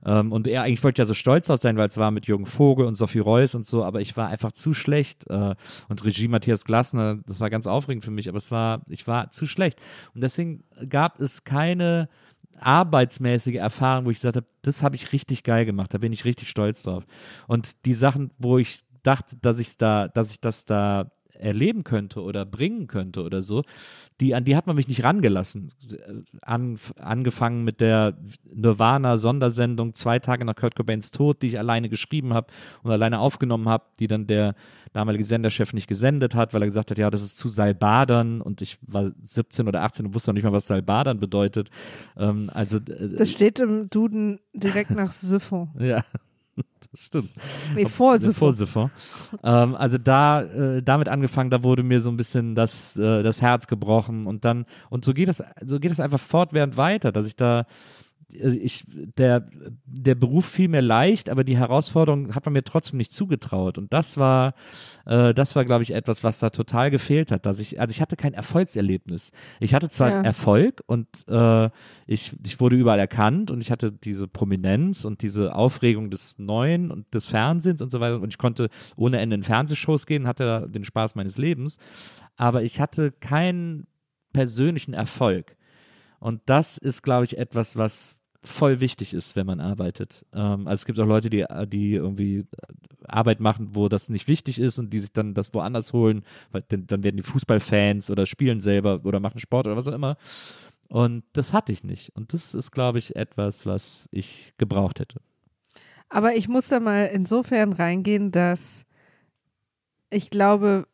[0.05, 2.26] Ähm, und er eigentlich wollte ich ja so stolz auf sein, weil es war mit
[2.26, 5.30] Jürgen Vogel und Sophie Reuss und so, aber ich war einfach zu schlecht.
[5.30, 5.55] Äh,
[5.88, 9.30] und Regie Matthias Glasner, das war ganz aufregend für mich, aber es war, ich war
[9.30, 9.80] zu schlecht.
[10.15, 12.09] Und deswegen gab es keine
[12.59, 16.26] arbeitsmäßige Erfahrung, wo ich gesagt habe, das habe ich richtig geil gemacht, da bin ich
[16.26, 17.05] richtig stolz drauf.
[17.47, 22.22] Und die Sachen, wo ich dachte, dass ich da, dass ich das da erleben könnte
[22.22, 23.64] oder bringen könnte oder so,
[24.20, 25.74] die, an die hat man mich nicht rangelassen.
[26.41, 28.18] An, angefangen mit der
[28.54, 32.47] Nirvana-Sondersendung zwei Tage nach Kurt Cobains Tod, die ich alleine geschrieben habe
[32.84, 34.56] und alleine aufgenommen habe, die dann der
[34.93, 38.62] damalige Senderchef nicht gesendet hat, weil er gesagt hat, ja, das ist zu Salbadern und
[38.62, 41.70] ich war 17 oder 18 und wusste noch nicht mal, was Salbadern bedeutet.
[42.18, 45.70] Ähm, also äh, Das steht im Duden direkt nach Siphon.
[45.80, 46.04] ja,
[46.91, 47.30] das stimmt.
[47.76, 48.18] Nee, vor
[49.43, 53.24] Äh, ähm, also da, äh, damit angefangen, da wurde mir so ein bisschen das, äh,
[53.24, 57.12] das Herz gebrochen und dann, und so geht das, so geht es einfach fortwährend weiter,
[57.12, 57.66] dass ich da,
[58.34, 58.86] ich,
[59.17, 59.45] der,
[59.86, 63.77] der Beruf fiel mir leicht, aber die Herausforderung hat man mir trotzdem nicht zugetraut.
[63.77, 64.53] Und das war,
[65.05, 67.45] äh, das war, glaube ich, etwas, was da total gefehlt hat.
[67.45, 69.32] Dass ich, also ich hatte kein Erfolgserlebnis.
[69.59, 70.21] Ich hatte zwar Ja.
[70.21, 71.69] Erfolg und äh,
[72.07, 76.91] ich, ich wurde überall erkannt und ich hatte diese Prominenz und diese Aufregung des Neuen
[76.91, 78.21] und des Fernsehens und so weiter.
[78.21, 81.77] Und ich konnte ohne Ende in Fernsehshows gehen, hatte den Spaß meines Lebens.
[82.38, 83.88] Aber ich hatte keinen
[84.34, 85.55] persönlichen Erfolg.
[86.19, 90.26] Und das ist, glaube ich, etwas, was voll wichtig ist, wenn man arbeitet.
[90.34, 92.46] Ähm, also es gibt auch Leute, die, die irgendwie
[93.08, 96.64] Arbeit machen, wo das nicht wichtig ist und die sich dann das woanders holen, weil
[96.68, 100.18] dann, dann werden die Fußballfans oder spielen selber oder machen Sport oder was auch immer.
[100.88, 102.16] Und das hatte ich nicht.
[102.16, 105.22] Und das ist, glaube ich, etwas, was ich gebraucht hätte.
[106.10, 108.86] Aber ich muss da mal insofern reingehen, dass
[110.10, 110.86] ich glaube,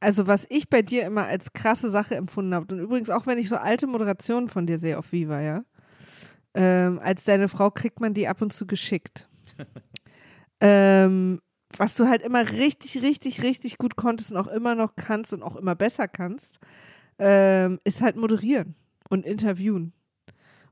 [0.00, 3.38] also was ich bei dir immer als krasse Sache empfunden habe, und übrigens auch wenn
[3.38, 5.62] ich so alte Moderationen von dir sehe auf Viva, ja,
[6.54, 9.28] ähm, als deine Frau kriegt man die ab und zu geschickt.
[10.60, 11.40] ähm,
[11.76, 15.42] was du halt immer richtig, richtig, richtig gut konntest und auch immer noch kannst und
[15.42, 16.58] auch immer besser kannst,
[17.18, 18.74] ähm, ist halt moderieren
[19.08, 19.92] und interviewen.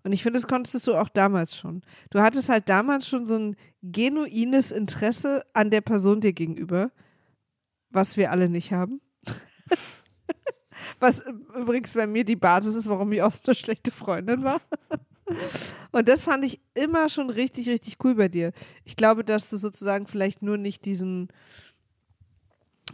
[0.03, 1.83] Und ich finde, das konntest du auch damals schon.
[2.11, 6.91] Du hattest halt damals schon so ein genuines Interesse an der Person dir gegenüber,
[7.91, 9.01] was wir alle nicht haben.
[11.01, 11.25] was
[11.55, 14.61] übrigens bei mir die Basis ist, warum ich auch so eine schlechte Freundin war.
[15.93, 18.53] Und das fand ich immer schon richtig, richtig cool bei dir.
[18.85, 21.29] Ich glaube, dass du sozusagen vielleicht nur nicht diesen,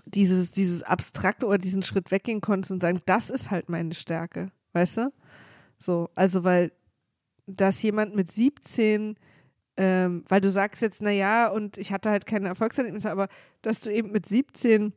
[0.04, 4.50] dieses, dieses Abstrakte oder diesen Schritt weggehen konntest und sagen, das ist halt meine Stärke.
[4.72, 5.12] Weißt du?
[5.78, 6.72] So, also weil,
[7.46, 9.16] dass jemand mit 17,
[9.76, 13.28] ähm, weil du sagst jetzt, naja, und ich hatte halt keine Erfolgserlebnisse, aber
[13.62, 14.92] dass du eben mit 17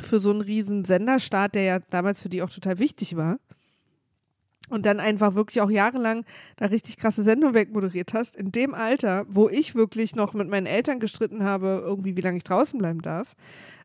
[0.00, 3.38] für so einen riesen Senderstart, der ja damals für die auch total wichtig war,
[4.70, 6.24] und dann einfach wirklich auch jahrelang
[6.56, 10.66] da richtig krasse Sendungen wegmoderiert hast, in dem Alter, wo ich wirklich noch mit meinen
[10.66, 13.36] Eltern gestritten habe, irgendwie wie lange ich draußen bleiben darf,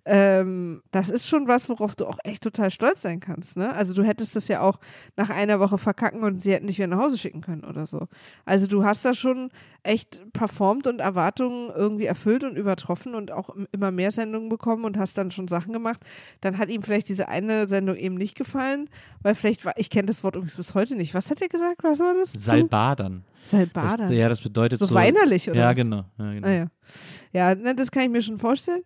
[0.08, 3.58] ähm, das ist schon was, worauf du auch echt total stolz sein kannst.
[3.58, 3.74] Ne?
[3.74, 4.80] Also du hättest das ja auch
[5.16, 8.08] nach einer Woche verkacken und sie hätten dich wieder nach Hause schicken können oder so.
[8.46, 9.50] Also du hast da schon
[9.82, 14.98] echt performt und Erwartungen irgendwie erfüllt und übertroffen und auch immer mehr Sendungen bekommen und
[14.98, 16.02] hast dann schon Sachen gemacht.
[16.42, 18.90] Dann hat ihm vielleicht diese eine Sendung eben nicht gefallen,
[19.22, 21.16] weil vielleicht war, ich kenne das Wort übrigens bis heute nicht.
[21.16, 21.84] Was hat er gesagt?
[21.84, 22.32] Was war das?
[22.34, 23.24] Salbadern.
[23.44, 24.08] Salbadern.
[24.08, 24.96] Das, ja, das bedeutet so, so.
[24.96, 25.60] weinerlich, oder?
[25.60, 25.76] Ja, was?
[25.76, 26.06] genau.
[26.18, 26.48] Ja, genau.
[26.48, 28.82] Ah, ja, ja das kann ich mir schon vorstellen.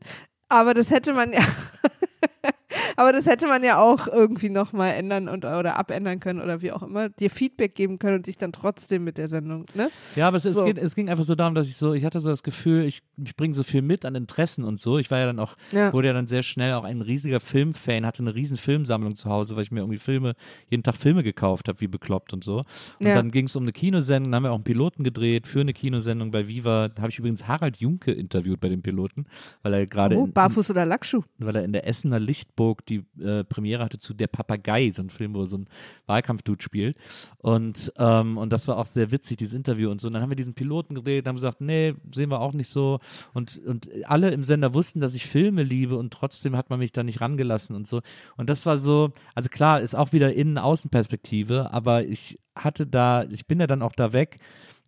[0.50, 1.42] Aber das hätte man ja.
[3.00, 6.74] Aber das hätte man ja auch irgendwie nochmal ändern und oder abändern können oder wie
[6.74, 9.90] auch immer, dir Feedback geben können und dich dann trotzdem mit der Sendung, ne?
[10.18, 10.50] Ja, aber es, So.
[10.50, 12.84] es, geht, es ging einfach so darum, dass ich so, ich hatte so das Gefühl,
[12.84, 14.98] ich, ich bringe so viel mit an Interessen und so.
[14.98, 15.94] Ich war ja dann auch, Ja.
[15.94, 19.56] wurde ja dann sehr schnell auch ein riesiger Filmfan, hatte eine riesen Filmsammlung zu Hause,
[19.56, 20.36] weil ich mir irgendwie Filme,
[20.70, 22.66] jeden Tag Filme gekauft habe, wie bekloppt und so.
[23.00, 23.16] Und Ja.
[23.16, 25.72] dann ging es um eine Kinosendung, dann haben wir auch einen Piloten gedreht für eine
[25.74, 26.90] Kinosendung bei Viva.
[26.90, 29.26] Da habe ich übrigens Harald Junke interviewt bei dem Piloten,
[29.64, 31.22] weil er gerade Oh, in, Barfuß oder Lackschuh.
[31.38, 35.10] weil er in der Essener Lichtburg die äh, Premiere hatte zu Der Papagei, so ein
[35.10, 35.68] Film, wo so ein
[36.08, 36.98] Wahlkampfdude spielt.
[37.38, 40.08] Und, ähm, und das war auch sehr witzig, dieses Interview und so.
[40.08, 43.00] Und dann haben wir diesen Piloten gedreht, haben gesagt, nee, sehen wir auch nicht so.
[43.34, 46.92] Und, und alle im Sender wussten, dass ich Filme liebe und trotzdem hat man mich
[46.92, 48.02] da nicht rangelassen und so.
[48.38, 53.48] Und das war so, also klar, ist auch wieder Innen-Außenperspektive, aber ich hatte da, ich
[53.48, 54.40] bin ja dann auch da weg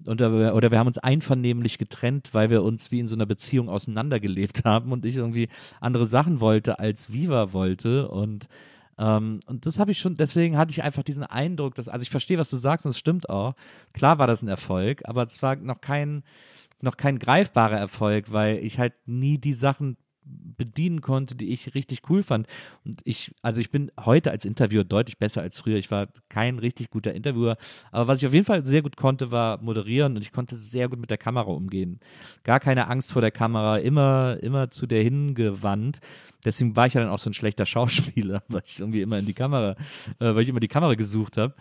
[0.06, 3.70] oder oder wir haben uns einvernehmlich getrennt, weil wir uns wie in so einer Beziehung
[3.70, 5.50] auseinandergelebt haben und ich irgendwie
[5.80, 8.48] andere Sachen wollte, als Viva wollte und
[8.98, 12.12] ähm, und das habe ich schon, deswegen hatte ich einfach diesen Eindruck, dass, also ich
[12.12, 13.56] verstehe, was du sagst und es stimmt auch.
[13.94, 16.24] Klar war das ein Erfolg, aber es war noch kein,
[16.82, 19.98] noch kein greifbarer Erfolg, weil ich halt nie die Sachen
[20.58, 22.48] bedienen konnte, die ich richtig cool fand.
[22.86, 25.78] Und ich, also ich bin heute als Interviewer deutlich besser als früher.
[25.78, 27.58] Ich war kein richtig guter Interviewer,
[27.92, 30.90] aber was ich auf jeden Fall sehr gut konnte, war moderieren und ich konnte sehr
[30.90, 32.00] gut mit der Kamera umgehen.
[32.44, 36.00] Gar keine Angst vor der Kamera, immer, immer zu der hingewandt.
[36.44, 39.26] Deswegen war ich ja dann auch so ein schlechter Schauspieler, weil ich irgendwie immer in
[39.26, 39.72] die Kamera,
[40.20, 41.54] äh, weil ich immer die Kamera gesucht habe.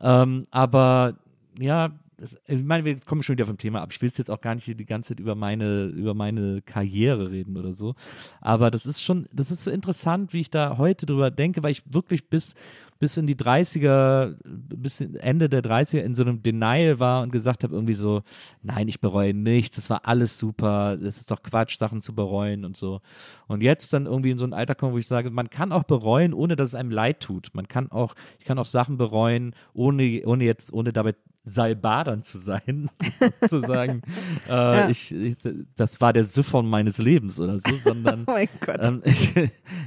[0.00, 1.16] Ähm, aber
[1.58, 1.90] ja,
[2.20, 3.90] es, ich meine, wir kommen schon wieder vom Thema ab.
[3.92, 7.30] Ich will es jetzt auch gar nicht die ganze Zeit über meine, über meine Karriere
[7.30, 7.94] reden oder so.
[8.40, 11.72] Aber das ist schon, das ist so interessant, wie ich da heute drüber denke, weil
[11.72, 12.54] ich wirklich bis,
[12.98, 17.64] bis in die 30er, bis Ende der 30er in so einem Denial war und gesagt
[17.64, 18.22] habe, irgendwie so,
[18.62, 22.64] nein, ich bereue nichts, das war alles super, das ist doch Quatsch, Sachen zu bereuen
[22.64, 23.00] und so.
[23.46, 25.84] Und jetzt dann irgendwie in so ein Alter kommen, wo ich sage, man kann auch
[25.84, 27.50] bereuen, ohne dass es einem leid tut.
[27.54, 32.38] Man kann auch, ich kann auch Sachen bereuen, ohne, ohne jetzt, ohne dabei Salbadern zu
[32.38, 32.90] sein,
[33.48, 34.02] zu sagen,
[34.48, 35.36] äh, ich, ich,
[35.74, 38.78] das war der Siphon meines Lebens oder so, sondern Oh mein Gott.
[38.80, 39.34] ähm, ich,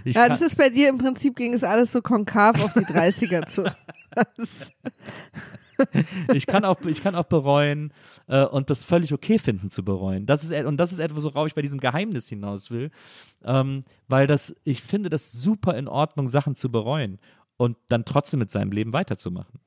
[0.03, 2.85] ich ja, das ist bei dir im Prinzip ging es alles so konkav auf die
[2.85, 3.71] 30er zu.
[6.33, 7.93] ich kann auch, ich kann auch bereuen
[8.27, 10.25] äh, und das völlig okay finden zu bereuen.
[10.25, 12.89] Das ist, und das ist etwas, worauf ich bei diesem Geheimnis hinaus will,
[13.43, 17.19] ähm, weil das, ich finde das super in Ordnung, Sachen zu bereuen
[17.57, 19.59] und dann trotzdem mit seinem Leben weiterzumachen.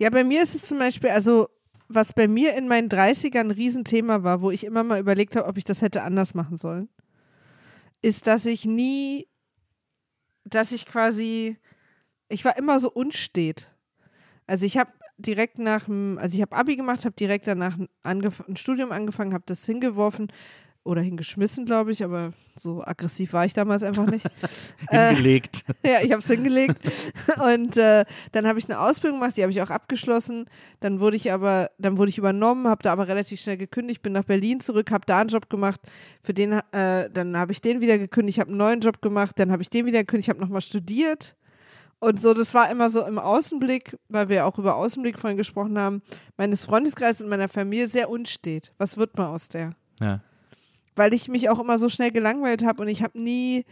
[0.00, 1.50] Ja, bei mir ist es zum Beispiel, also
[1.86, 5.46] was bei mir in meinen 30ern ein Riesenthema war, wo ich immer mal überlegt habe,
[5.46, 6.88] ob ich das hätte anders machen sollen,
[8.00, 9.28] ist, dass ich nie,
[10.44, 11.58] dass ich quasi,
[12.30, 13.76] ich war immer so unstet.
[14.46, 17.88] Also ich habe direkt nach dem, also ich habe Abi gemacht, habe direkt danach ein,
[18.02, 20.28] ein Studium angefangen, habe das hingeworfen
[20.90, 24.26] oder hingeschmissen, glaube ich, aber so aggressiv war ich damals einfach nicht.
[24.88, 25.64] Äh, Hingelegt.
[25.84, 26.76] ja, ich habe es hingelegt.
[27.44, 30.46] Und äh, dann habe ich eine Ausbildung gemacht, die habe ich auch abgeschlossen.
[30.80, 34.12] Dann wurde ich aber, dann wurde ich übernommen, habe da aber relativ schnell gekündigt, bin
[34.12, 35.80] nach Berlin zurück, habe da einen Job gemacht.
[36.22, 39.52] Für den, äh, dann habe ich den wieder gekündigt, habe einen neuen Job gemacht, dann
[39.52, 41.36] habe ich den wieder gekündigt, habe nochmal studiert.
[42.00, 45.78] Und so, das war immer so im Außenblick, weil wir auch über Außenblick vorhin gesprochen
[45.78, 46.02] haben,
[46.36, 48.72] meines Freundeskreises und meiner Familie sehr unstet.
[48.78, 49.74] Was wird man aus der?
[50.00, 50.20] Ja.
[50.96, 53.64] Weil ich mich auch immer so schnell gelangweilt habe und ich habe nie,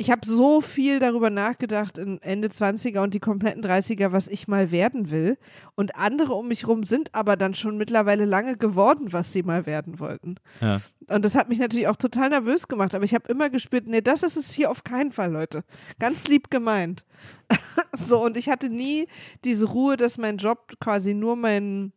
[0.00, 4.48] ich habe so viel darüber nachgedacht in Ende 20er und die kompletten 30er, was ich
[4.48, 5.36] mal werden will.
[5.74, 9.66] Und andere um mich rum sind aber dann schon mittlerweile lange geworden, was sie mal
[9.66, 10.36] werden wollten.
[10.62, 10.80] Ja.
[11.10, 14.00] Und das hat mich natürlich auch total nervös gemacht, aber ich habe immer gespürt, nee,
[14.00, 15.64] das ist es hier auf keinen Fall, Leute.
[15.98, 17.04] Ganz lieb gemeint.
[18.02, 19.06] so, und ich hatte nie
[19.44, 21.92] diese Ruhe, dass mein Job quasi nur mein,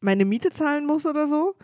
[0.00, 1.54] meine Miete zahlen muss oder so.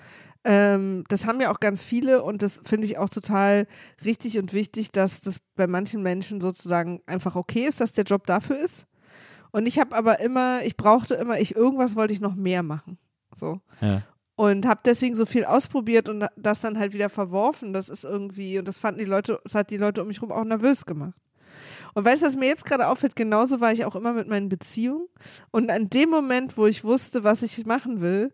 [0.49, 3.67] Ähm, das haben ja auch ganz viele und das finde ich auch total
[4.05, 8.27] richtig und wichtig, dass das bei manchen Menschen sozusagen einfach okay ist, dass der Job
[8.27, 8.87] dafür ist.
[9.51, 12.97] Und ich habe aber immer, ich brauchte immer, ich irgendwas wollte ich noch mehr machen.
[13.35, 14.03] So Ja.
[14.37, 17.73] und habe deswegen so viel ausprobiert und das dann halt wieder verworfen.
[17.73, 20.31] Das ist irgendwie, und das fanden die Leute, das hat die Leute um mich rum
[20.31, 21.15] auch nervös gemacht.
[21.95, 24.49] Und weißt du, was mir jetzt gerade auffällt, genauso war ich auch immer mit meinen
[24.49, 25.09] Beziehungen.
[25.51, 28.33] Und an dem Moment, wo ich wusste, was ich machen will,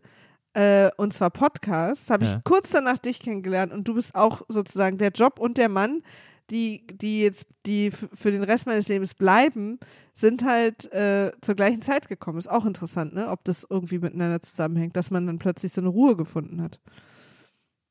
[0.54, 2.36] äh, und zwar Podcasts, habe Ja.
[2.38, 6.02] ich kurz danach dich kennengelernt und du bist auch sozusagen der Job und der Mann,
[6.50, 9.78] die, die jetzt, die für den Rest meines Lebens bleiben,
[10.14, 12.38] sind halt äh, zur gleichen Zeit gekommen.
[12.38, 13.28] Ist auch interessant, ne?
[13.30, 16.78] Ob das irgendwie miteinander zusammenhängt, dass man dann plötzlich so eine Ruhe gefunden hat.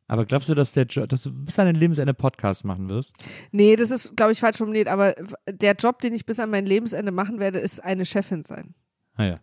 [0.07, 3.13] Aber glaubst du, dass, der jo dass du bis an dein Lebensende Podcast machen wirst?
[3.51, 5.15] Nee, das ist, glaube ich, falsch formuliert, aber
[5.49, 8.75] der Job, den ich bis an mein Lebensende machen werde, ist eine Chefin sein.
[9.17, 9.39] Naja.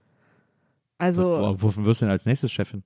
[0.99, 2.85] Also Wo, wofür wirst du denn als nächstes Chefin?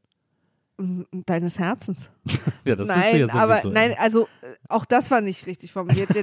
[0.78, 2.10] Deines Herzens.
[2.64, 3.38] Ja, das nein, bist du ja sowieso.
[3.38, 6.08] aber nein, also äh, auch das war nicht richtig formuliert.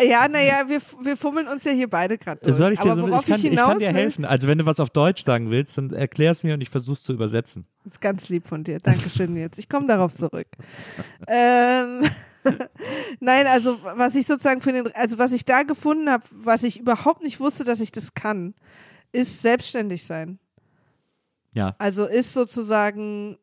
[0.00, 2.56] Ja, naja, wir, wir fummeln uns ja hier beide gerade durch.
[2.56, 4.24] Soll ich dir aber so, worauf ich, kann, ich ich hinaus kann dir will, helfen.
[4.24, 7.00] Also wenn du was auf Deutsch sagen willst, dann erklär es mir und ich versuche
[7.00, 7.64] zu übersetzen.
[7.84, 8.80] ist ganz lieb von dir.
[8.80, 9.56] Dankeschön jetzt.
[9.58, 10.48] Ich komme darauf zurück.
[11.28, 12.02] ähm,
[13.20, 16.80] nein, also was ich sozusagen für den, also was ich da gefunden habe, was ich
[16.80, 18.54] überhaupt nicht wusste, dass ich das kann,
[19.12, 20.40] ist selbstständig sein.
[21.54, 21.74] Ja.
[21.78, 23.38] Also ist sozusagen,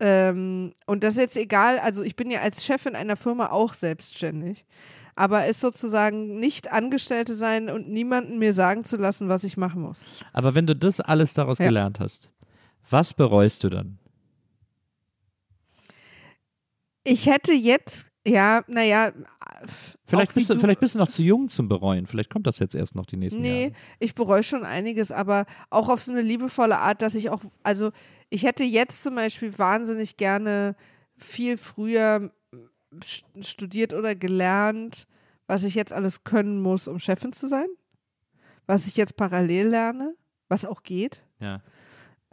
[0.00, 3.74] ähm, und das ist jetzt egal, also ich bin ja als Chefin einer Firma auch
[3.74, 4.66] selbstständig,
[5.14, 9.82] aber ist sozusagen nicht Angestellte sein und niemanden mir sagen zu lassen, was ich machen
[9.82, 10.04] muss.
[10.32, 11.66] Aber wenn du das alles daraus Ja.
[11.66, 12.30] gelernt hast,
[12.90, 13.98] was bereust du dann?
[17.04, 19.12] Ich hätte jetzt, ja, naja,
[20.06, 22.06] Vielleicht bist, du, vielleicht bist du noch zu jung zum Bereuen.
[22.06, 23.74] Vielleicht kommt das jetzt erst noch die nächsten Nee, Jahre.
[23.98, 27.90] ich bereue schon einiges, aber auch auf so eine liebevolle Art, dass ich auch, also
[28.30, 30.76] ich hätte jetzt zum Beispiel wahnsinnig gerne
[31.16, 32.30] viel früher
[33.00, 35.06] st- studiert oder gelernt,
[35.46, 37.66] was ich jetzt alles können muss, um Chefin zu sein,
[38.66, 40.14] was ich jetzt parallel lerne,
[40.48, 41.26] was auch geht.
[41.38, 41.60] Ja.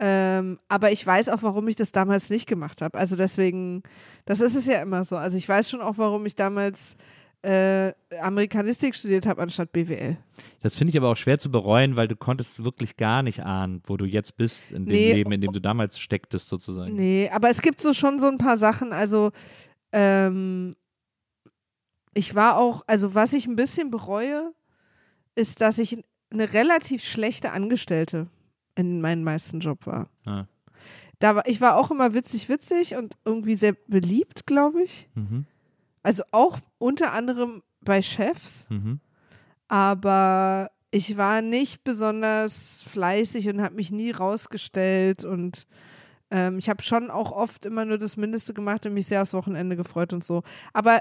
[0.04, 2.98] Ähm, aber ich weiß auch, warum ich das damals nicht gemacht habe.
[2.98, 3.82] Also deswegen,
[4.24, 5.16] das ist es ja immer so.
[5.16, 6.96] Also ich weiß schon auch, warum ich damals
[7.42, 10.16] äh, Amerikanistik studiert habe anstatt BWL.
[10.60, 13.82] Das finde ich aber auch schwer zu bereuen, weil du konntest wirklich gar nicht ahnen,
[13.86, 15.12] wo du jetzt bist in dem Nee.
[15.12, 16.94] Leben, in dem du damals stecktest sozusagen.
[16.94, 18.92] Nee, aber es gibt so schon so ein paar Sachen.
[18.92, 19.32] Also,
[19.92, 20.74] ähm,
[22.14, 24.52] ich war auch, also was ich ein bisschen bereue,
[25.34, 28.28] ist, dass ich eine relativ schlechte Angestellte
[28.76, 30.08] in meinem meisten Job war.
[30.24, 30.46] Ah.
[31.18, 35.08] Da war ich war auch immer witzig, witzig und irgendwie sehr beliebt, glaube ich.
[35.14, 35.46] Mhm.
[36.02, 39.00] Also auch unter anderem bei Chefs, Mhm.
[39.68, 45.66] aber ich war nicht besonders fleißig und habe mich nie rausgestellt und
[46.30, 49.32] ähm, ich habe schon auch oft immer nur das Mindeste gemacht und mich sehr aufs
[49.34, 50.42] Wochenende gefreut und so.
[50.72, 50.98] Aber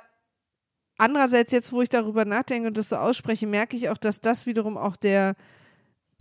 [0.98, 4.46] andererseits jetzt, wo ich darüber nachdenke und das so ausspreche, merke ich auch, dass das
[4.46, 5.36] wiederum auch der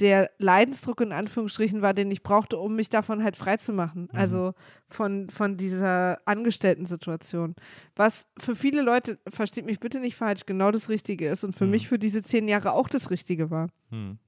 [0.01, 4.09] der Leidensdruck in Anführungsstrichen war, den ich brauchte, um mich davon halt frei zu machen.
[4.13, 4.55] Also
[4.89, 7.55] von, von dieser Angestellten-Situation.
[7.97, 11.67] Was für viele Leute, versteht mich bitte nicht falsch, genau das Richtige ist und für
[11.67, 13.69] mich für diese zehn Jahre auch das Richtige war.
[13.91, 14.19] Hm.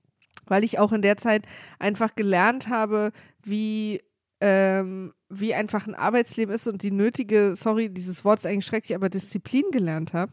[0.46, 1.46] Weil ich auch in der Zeit
[1.78, 3.12] einfach gelernt habe,
[3.42, 4.02] wie,
[4.40, 8.94] ähm, wie einfach ein Arbeitsleben ist und die nötige, sorry, dieses Wort ist eigentlich schrecklich,
[8.94, 10.32] aber Disziplin gelernt habe,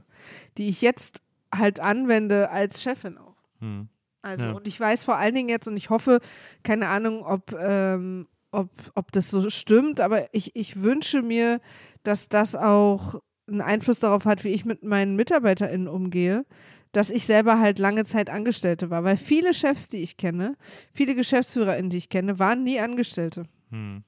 [0.57, 1.21] die ich jetzt
[1.55, 3.35] halt anwende als Chefin auch.
[3.59, 3.87] Hm.
[4.21, 4.51] Also, Ja.
[4.51, 6.19] und ich weiß vor allen Dingen jetzt, und ich hoffe,
[6.63, 11.59] keine Ahnung, ob, ähm, ob, ob das so stimmt, aber ich, ich wünsche mir,
[12.03, 13.15] dass das auch
[13.47, 16.45] einen Einfluss darauf hat, wie ich mit meinen MitarbeiterInnen umgehe,
[16.91, 19.03] dass ich selber halt lange Zeit Angestellte war.
[19.03, 20.55] Weil viele Chefs, die ich kenne,
[20.93, 23.43] viele GeschäftsführerInnen, die ich kenne, waren nie Angestellte.
[23.69, 24.03] Hm.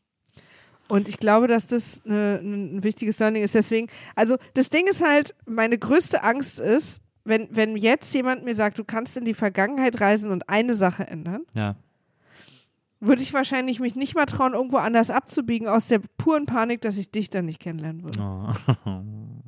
[0.88, 3.56] Und ich glaube, dass das ne, ein wichtiges Learning ist.
[3.56, 8.56] Deswegen, also das Ding ist halt, meine größte Angst ist, wenn, wenn jetzt jemand mir
[8.56, 11.76] sagt, du kannst in die Vergangenheit reisen und eine Sache ändern, Ja.
[13.00, 16.98] würde ich wahrscheinlich mich nicht mal trauen, irgendwo anders abzubiegen, aus der puren Panik, dass
[16.98, 18.20] ich dich dann nicht kennenlernen würde.
[18.20, 19.02] Oh.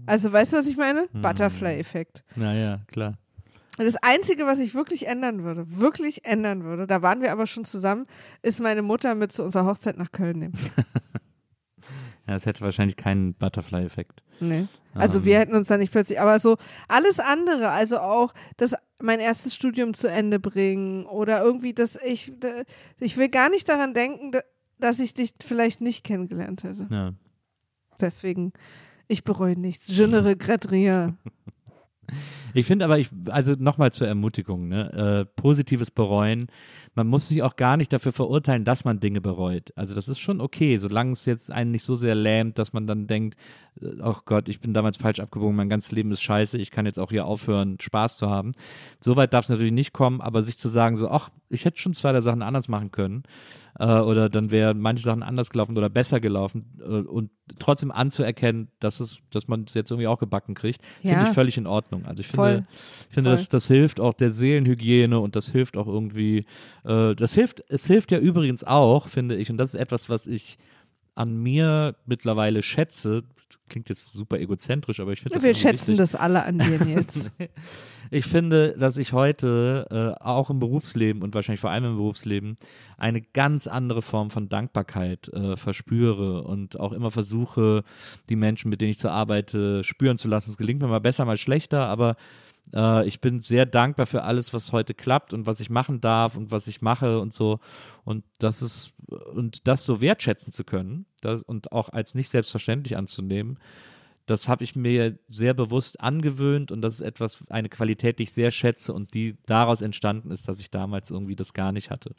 [0.05, 1.07] Also weißt du, was ich meine?
[1.13, 1.21] Hm.
[1.21, 2.23] Butterfly-Effekt.
[2.35, 3.13] naja, klar.
[3.77, 7.63] Das Einzige, was ich wirklich ändern würde, wirklich ändern würde, da waren wir aber schon
[7.63, 8.05] zusammen,
[8.41, 10.53] ist meine Mutter mit zu unserer Hochzeit nach Köln nehmen.
[12.27, 14.23] Ja, es hätte wahrscheinlich keinen Butterfly-Effekt.
[14.39, 14.67] Nee.
[14.93, 15.25] Also Ähm.
[15.25, 19.53] wir hätten uns da nicht plötzlich, aber so alles andere, also auch das mein erstes
[19.55, 22.31] Studium zu Ende bringen oder irgendwie, dass ich,
[22.99, 24.43] ich will gar nicht daran denken, da-
[24.79, 26.87] dass ich dich vielleicht nicht kennengelernt hätte.
[26.89, 27.13] Ja.
[27.99, 28.53] Deswegen,
[29.07, 29.87] ich bereue nichts.
[29.89, 31.17] Je ne regrette rien.
[32.53, 35.25] Ich finde aber, ich, also nochmal zur Ermutigung, ne?
[35.27, 36.47] äh, positives Bereuen.
[36.95, 39.73] Man muss sich auch gar nicht dafür verurteilen, dass man Dinge bereut.
[39.75, 42.85] Also das ist schon okay, solange es jetzt einen nicht so sehr lähmt, dass man
[42.85, 43.35] dann denkt,
[44.03, 46.99] oh Gott, ich bin damals falsch abgebogen, mein ganzes Leben ist scheiße, ich kann jetzt
[46.99, 48.51] auch hier aufhören, Spaß zu haben.
[48.99, 51.95] Soweit darf es natürlich nicht kommen, aber sich zu sagen, so, ach, ich hätte schon
[51.95, 53.23] zwei der Sachen anders machen können
[53.79, 58.69] äh, oder dann wären manche Sachen anders gelaufen oder besser gelaufen äh, und trotzdem anzuerkennen,
[58.79, 61.27] dass es, dass man es jetzt irgendwie auch gebacken kriegt, finde Ja.
[61.27, 62.05] ich völlig in Ordnung.
[62.05, 62.49] Also ich Voll.
[62.49, 62.67] finde,
[63.09, 63.37] ich finde, Voll.
[63.37, 66.45] das, das hilft auch der Seelenhygiene und das hilft auch irgendwie,
[66.85, 70.27] äh, das hilft, es hilft ja übrigens auch, finde ich, und das ist etwas, was
[70.27, 70.57] ich
[71.15, 73.23] an mir mittlerweile schätze,
[73.73, 75.97] klingt jetzt super egozentrisch, aber ich finde das Wir schätzen wichtig.
[75.97, 77.31] das alle an dir jetzt.
[78.11, 79.87] Ich finde, dass ich heute
[80.19, 82.57] äh, auch im Berufsleben und wahrscheinlich vor allem im Berufsleben
[82.95, 87.83] eine ganz andere Form von Dankbarkeit äh, verspüre und auch immer versuche,
[88.29, 90.51] die Menschen, mit denen ich so arbeite, spüren zu lassen.
[90.51, 92.15] Es gelingt mir mal besser, mal schlechter, aber
[92.73, 96.35] äh, ich bin sehr dankbar für alles, was heute klappt und was ich machen darf
[96.35, 97.59] und was ich mache und so.
[98.03, 98.93] Und das ist,
[99.33, 103.59] und das so wertschätzen zu können das, und auch als nicht selbstverständlich anzunehmen,
[104.25, 108.31] das habe ich mir sehr bewusst angewöhnt und das ist etwas, eine Qualität, die ich
[108.31, 112.15] sehr schätze und die daraus entstanden ist, dass ich damals irgendwie das gar nicht hatte.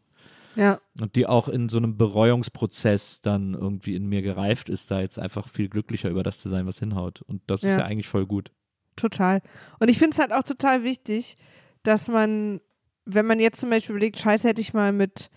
[0.55, 0.79] ja.
[1.01, 5.19] Und die auch in so einem Bereuungsprozess dann irgendwie in mir gereift ist, da jetzt
[5.19, 7.23] einfach viel glücklicher über das zu sein, was hinhaut.
[7.23, 7.79] Und das ist Ja.
[7.79, 8.51] ja eigentlich voll gut.
[8.97, 9.43] Total.
[9.81, 11.37] Und ich finde es halt auch total wichtig,
[11.83, 12.61] dass man,
[13.05, 15.31] wenn man jetzt zum Beispiel überlegt, scheiße, hätte ich mal mit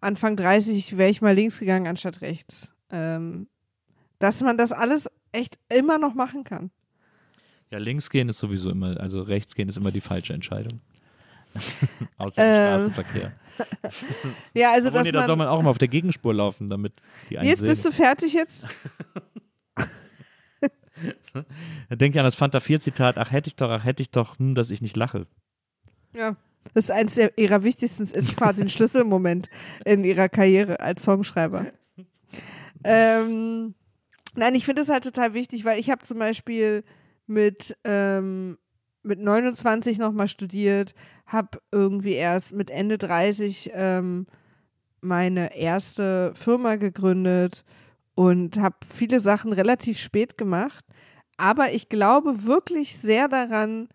[0.00, 2.72] Anfang 30, wäre ich mal links gegangen anstatt rechts.
[2.90, 3.48] Ähm,
[4.18, 6.70] dass man das alles echt immer noch machen kann.
[7.70, 10.80] Ja, links gehen ist sowieso immer, also rechts gehen ist immer die falsche Entscheidung.
[12.18, 13.32] Außer im Ähm, Straßenverkehr.
[14.54, 15.46] Ja, also Obwohl, dass nee, da soll man.
[15.46, 16.92] man auch immer auf der Gegenspur laufen, damit
[17.30, 17.68] die einen Jetzt sehen.
[17.68, 18.66] bist du fertig jetzt?
[21.88, 24.10] Da denke ich an das Fanta 4 Zitat, ach hätte ich doch, ach hätte ich
[24.10, 25.26] doch, hm, dass ich nicht lache.
[26.14, 26.36] Ja.
[26.74, 29.48] Das ist eines ihrer wichtigsten, ist quasi ein Schlüsselmoment
[29.84, 31.66] in ihrer Karriere als Songschreiber.
[32.84, 33.74] Ähm,
[34.34, 36.84] nein, ich finde das halt total wichtig, weil ich habe zum Beispiel
[37.26, 38.58] mit, ähm,
[39.02, 40.94] mit 29 nochmal studiert,
[41.26, 44.26] habe irgendwie erst mit Ende 30 ähm,
[45.00, 47.64] meine erste Firma gegründet
[48.18, 50.84] und habe viele Sachen relativ spät gemacht.
[51.36, 53.88] Aber ich glaube wirklich sehr daran,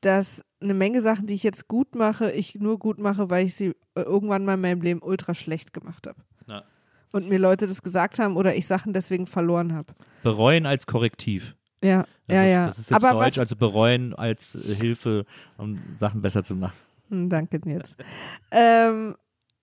[0.00, 3.54] dass eine Menge Sachen, die ich jetzt gut mache, ich nur gut mache, weil ich
[3.54, 6.18] sie äh, irgendwann mal in meinem Leben ultra schlecht gemacht habe.
[6.48, 6.64] Ja.
[7.12, 9.94] Und mir Leute das gesagt haben oder ich Sachen deswegen verloren habe.
[10.24, 11.54] Bereuen als Korrektiv.
[11.80, 12.66] Ja, Das ja, ist, ja.
[12.66, 15.26] Das ist jetzt Aber Deutsch, also bereuen als äh, Hilfe,
[15.58, 16.76] um Sachen besser zu machen.
[17.08, 17.96] Hm, danke jetzt.
[18.50, 19.14] ähm,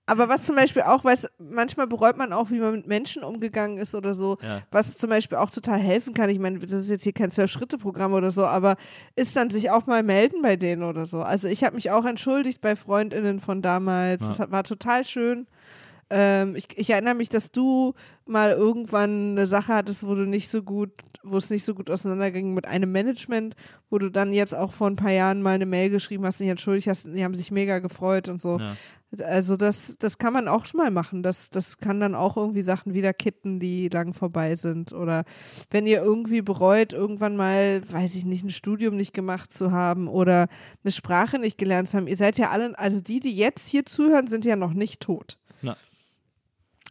[0.07, 3.77] aber was zum Beispiel auch, weiß, manchmal bereut man auch, wie man mit Menschen umgegangen
[3.77, 4.61] ist oder so, Ja.
[4.71, 6.29] was zum Beispiel auch total helfen kann.
[6.29, 8.75] Ich meine, das ist jetzt hier kein Zwölf-Schritte-Programm oder so, aber
[9.15, 11.21] ist dann sich auch mal melden bei denen oder so.
[11.21, 14.21] Also ich habe mich auch entschuldigt bei FreundInnen von damals.
[14.23, 14.33] Ja.
[14.45, 15.45] Das war total schön.
[16.09, 17.93] Ähm, ich, ich erinnere mich, dass du
[18.25, 20.91] mal irgendwann eine Sache hattest, wo du nicht so gut,
[21.23, 23.55] wo es nicht so gut auseinanderging mit einem Management,
[23.89, 26.47] wo du dann jetzt auch vor ein paar Jahren mal eine Mail geschrieben hast, dich
[26.47, 28.59] entschuldigt hast, die haben sich mega gefreut und so.
[28.59, 28.75] Ja.
[29.23, 31.23] Also das, das kann man auch mal machen.
[31.23, 34.91] Das, das kann dann auch irgendwie Sachen wieder kitten, die lang vorbei sind.
[34.91, 35.23] Oder
[35.69, 40.09] wenn ihr irgendwie bereut, irgendwann mal, weiß ich nicht, ein Studium nicht gemacht zu haben
[40.09, 40.47] oder
[40.83, 42.07] eine Sprache nicht gelernt zu haben.
[42.07, 45.37] Ihr seid ja alle, also die, die jetzt hier zuhören, sind ja noch nicht tot.
[45.61, 45.77] Na.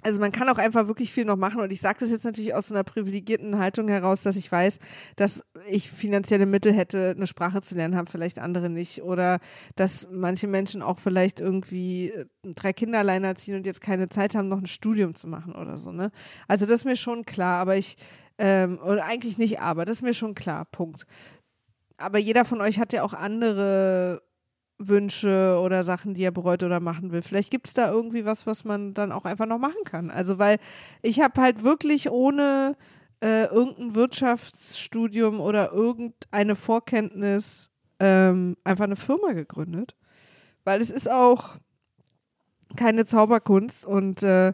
[0.03, 2.55] Also man kann auch einfach wirklich viel noch machen und ich sage das jetzt natürlich
[2.55, 4.79] aus so einer privilegierten Haltung heraus, dass ich weiß,
[5.17, 9.41] dass ich finanzielle Mittel hätte, eine Sprache zu lernen, haben vielleicht andere nicht oder
[9.75, 14.35] dass manche Menschen auch vielleicht irgendwie äh, drei Kinder alleine erziehen und jetzt keine Zeit
[14.35, 15.93] haben, noch ein Studium zu machen oder so.
[15.93, 16.11] Ne?
[16.47, 17.97] Also das ist mir schon klar, aber ich
[18.39, 20.67] ähm, oder eigentlich nicht, aber das ist mir schon klar.
[20.67, 21.07] Punkt.
[21.97, 24.23] Aber jeder von euch hat ja auch andere
[24.79, 27.23] Wünsche oder Sachen, die er bereut oder machen will.
[27.23, 30.11] Vielleicht gibt es da irgendwie was, was man dann auch einfach noch machen kann.
[30.11, 30.59] Also, weil
[31.03, 32.77] ich habe halt wirklich ohne
[33.23, 37.71] äh, irgendein Wirtschaftsstudium oder irgendeine Vorkenntnis
[38.01, 39.97] ähm, einfach eine Firma gegründet.
[40.65, 41.57] Weil es ist auch
[42.77, 44.53] keine Zauberkunst und äh,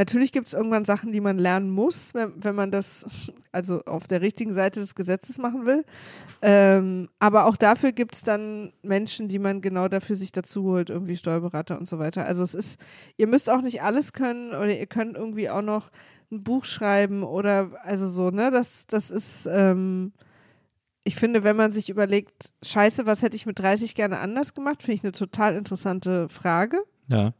[0.00, 4.06] natürlich gibt es irgendwann Sachen, die man lernen muss, wenn, wenn man das also auf
[4.06, 5.84] der richtigen Seite des Gesetzes machen will.
[6.40, 10.88] Ähm, aber auch dafür gibt es dann Menschen, die man genau dafür sich dazu holt,
[10.88, 12.24] irgendwie Steuerberater und so weiter.
[12.24, 12.80] Also es ist,
[13.18, 15.90] ihr müsst auch nicht alles können oder ihr könnt irgendwie auch noch
[16.32, 18.50] ein Buch schreiben oder also so, ne?
[18.50, 20.12] Das, das ist, ähm,
[21.04, 24.82] ich finde, wenn man sich überlegt, scheiße, was hätte ich mit 30 gerne anders gemacht,
[24.82, 26.78] finde ich eine total interessante Frage.
[27.08, 27.34] Ja.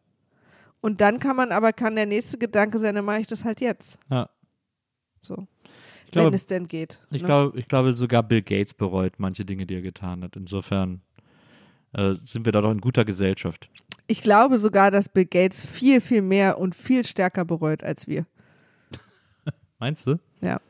[0.80, 3.60] Und dann kann man aber, kann der nächste Gedanke sein, dann mache ich das halt
[3.60, 3.98] jetzt.
[4.10, 4.28] ja.
[5.22, 5.46] So.
[6.06, 6.98] Ich glaube, wenn es denn geht.
[7.12, 7.26] Ich, ne?
[7.26, 10.34] glaube, ich glaube, sogar Bill Gates bereut manche Dinge, die er getan hat.
[10.34, 11.02] Insofern
[11.92, 13.68] äh, sind wir da doch in guter Gesellschaft.
[14.08, 18.26] ich glaube sogar, dass Bill Gates viel, viel mehr und viel stärker bereut als wir.
[19.78, 20.18] Meinst du?
[20.40, 20.60] Ja.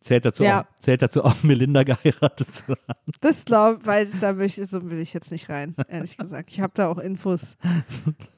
[0.00, 0.62] Zählt dazu, Ja.
[0.62, 3.12] auch, zählt dazu auch Melinda geheiratet zu haben?
[3.20, 6.48] Das glaube weiß da möchte, so will ich jetzt nicht rein, ehrlich gesagt.
[6.50, 7.56] Ich habe da auch Infos.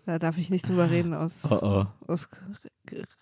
[0.07, 1.87] Da darf ich nicht drüber reden aus, Oh oh.
[2.13, 2.29] aus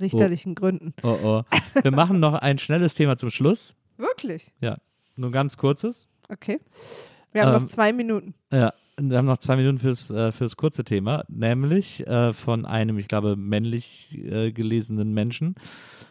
[0.01, 0.95] richterlichen Gründen.
[1.03, 1.43] Oh oh.
[1.83, 3.75] Wir machen noch ein schnelles Thema zum Schluss.
[3.97, 4.53] Wirklich?
[4.61, 4.79] Ja.
[5.17, 6.09] Nur ein ganz kurzes.
[6.29, 6.61] Okay.
[7.33, 8.35] Wir haben Ähm, noch zwei Minuten.
[8.53, 8.73] Ja.
[9.01, 13.09] Wir haben noch zwei Minuten fürs, äh, fürs kurze Thema, nämlich äh, von einem, ich
[13.09, 15.57] glaube, männlich äh, gelesenen Menschen.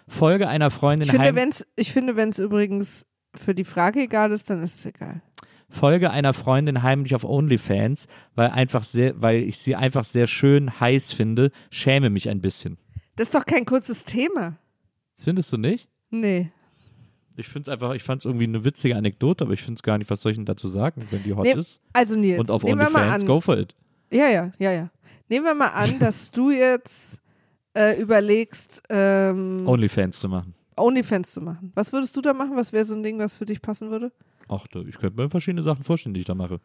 [0.08, 3.06] Folge einer Freundin Ich finde, wenn's, ich finde, wenn es übrigens
[3.36, 5.22] für die Frage egal ist, dann ist es egal.
[5.70, 10.80] Folge einer Freundin heimlich auf OnlyFans, weil einfach sehr, weil ich sie einfach sehr schön
[10.80, 12.78] heiß finde, schäme mich ein bisschen.
[13.16, 14.58] Das ist doch kein kurzes Thema.
[15.14, 15.90] Das findest du nicht?
[16.10, 16.52] Nee.
[17.36, 19.84] Ich finde es einfach, ich fand es irgendwie eine witzige Anekdote, aber ich finde es
[19.84, 21.82] gar nicht, was soll ich denn dazu sagen, wenn die hot Nee, ist.
[21.94, 23.28] Also Nils, Und auf OnlyFans, an.
[23.28, 23.76] go for it.
[24.12, 24.90] Ja, ja, ja, ja.
[25.30, 27.20] Nehmen wir mal an, dass du jetzt
[27.76, 30.54] äh, überlegst, ähm, OnlyFans zu machen.
[30.76, 31.72] OnlyFans zu machen.
[31.76, 32.56] Was würdest du da machen?
[32.56, 34.12] Was wäre so ein Ding, was für dich passen würde?
[34.48, 36.60] Ach, ich könnte mir verschiedene Sachen vorstellen, die ich da mache.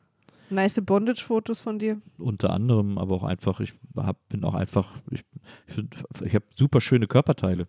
[0.50, 2.00] Nice Bondage-Fotos von dir.
[2.16, 5.22] Unter anderem, aber auch einfach, ich hab, bin auch einfach, ich,
[5.66, 5.84] ich,
[6.24, 7.68] ich habe super schöne Körperteile.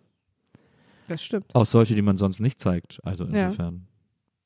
[1.10, 1.52] Das stimmt.
[1.54, 3.00] Auch solche, die man sonst nicht zeigt.
[3.02, 3.46] Also Ja.
[3.46, 3.88] insofern.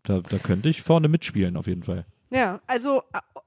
[0.03, 2.07] Da, da könnte ich vorne mitspielen, auf jeden Fall.
[2.31, 3.03] Ja, also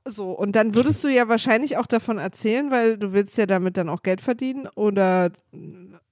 [0.05, 0.31] so.
[0.31, 3.89] Und dann würdest du ja wahrscheinlich auch davon erzählen, weil du willst ja damit dann
[3.89, 5.31] auch Geld verdienen oder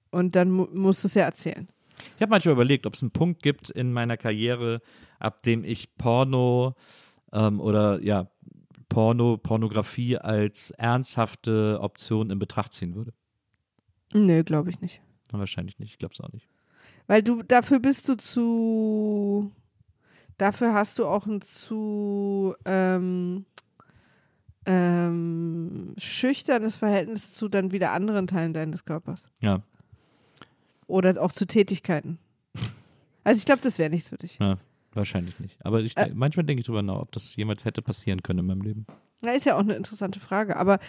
[0.09, 1.67] und dann mu musst du es ja erzählen.
[2.15, 4.81] Ich habe manchmal überlegt, ob es einen Punkt gibt in meiner Karriere,
[5.19, 6.73] ab dem ich Porno
[7.31, 8.29] ähm, oder ja,
[8.89, 13.13] Porno, Pornografie als ernsthafte Option in Betracht ziehen würde.
[14.11, 15.01] Nö, glaube ich nicht.
[15.31, 16.47] Wahrscheinlich nicht, ich glaube es auch nicht.
[17.07, 19.51] Weil du, dafür bist du zu,
[20.37, 23.45] dafür hast du auch ein zu ähm,
[24.65, 29.29] ähm, schüchternes Verhältnis zu dann wieder anderen Teilen deines Körpers.
[29.39, 29.61] Ja,
[30.87, 32.17] Oder auch zu Tätigkeiten.
[33.23, 34.37] Also ich glaube, das wäre nichts für dich.
[34.39, 34.57] ja
[34.93, 35.57] wahrscheinlich nicht.
[35.65, 36.11] Aber ich, Äh.
[36.13, 38.85] manchmal denke ich drüber nach, ob das jemals hätte passieren können in meinem Leben.
[39.21, 40.55] Na, ist ja auch eine interessante Frage.
[40.55, 40.79] Aber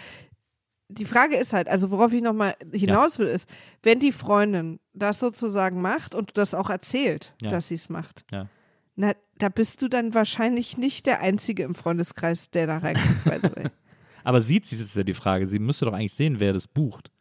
[0.89, 3.49] die Frage ist halt, also worauf ich nochmal hinaus will, ist,
[3.83, 7.49] wenn die Freundin das sozusagen macht und du das auch erzählt, Ja.
[7.49, 8.47] dass sie es macht, Ja.
[8.95, 13.35] na, da bist du dann wahrscheinlich nicht der Einzige im Freundeskreis, der da reinkommt, by
[13.47, 13.65] the way.
[14.23, 15.45] Aber sieht sie, ist ja die Frage.
[15.47, 17.11] Sie müsste doch eigentlich sehen, wer das bucht.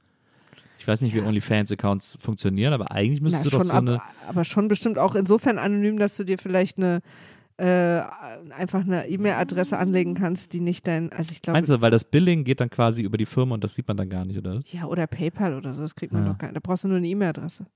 [0.78, 3.90] Ich weiß nicht, wie OnlyFans-Accounts funktionieren, aber eigentlich Na, müsstest du doch schon, so eine.
[3.94, 7.00] aber, aber schon bestimmt auch insofern anonym, dass du dir vielleicht eine
[7.58, 8.02] äh,
[8.56, 12.04] einfach eine E-Mail-Adresse anlegen kannst, die nicht dein, also ich glaube, Meinst du, weil das
[12.04, 14.60] Billing geht dann quasi über die Firma und das sieht man dann gar nicht, oder?
[14.70, 16.32] ja, oder PayPal oder so, das kriegt man Ja.
[16.32, 16.56] doch gar nicht.
[16.56, 17.66] Da brauchst du nur eine E-Mail-Adresse.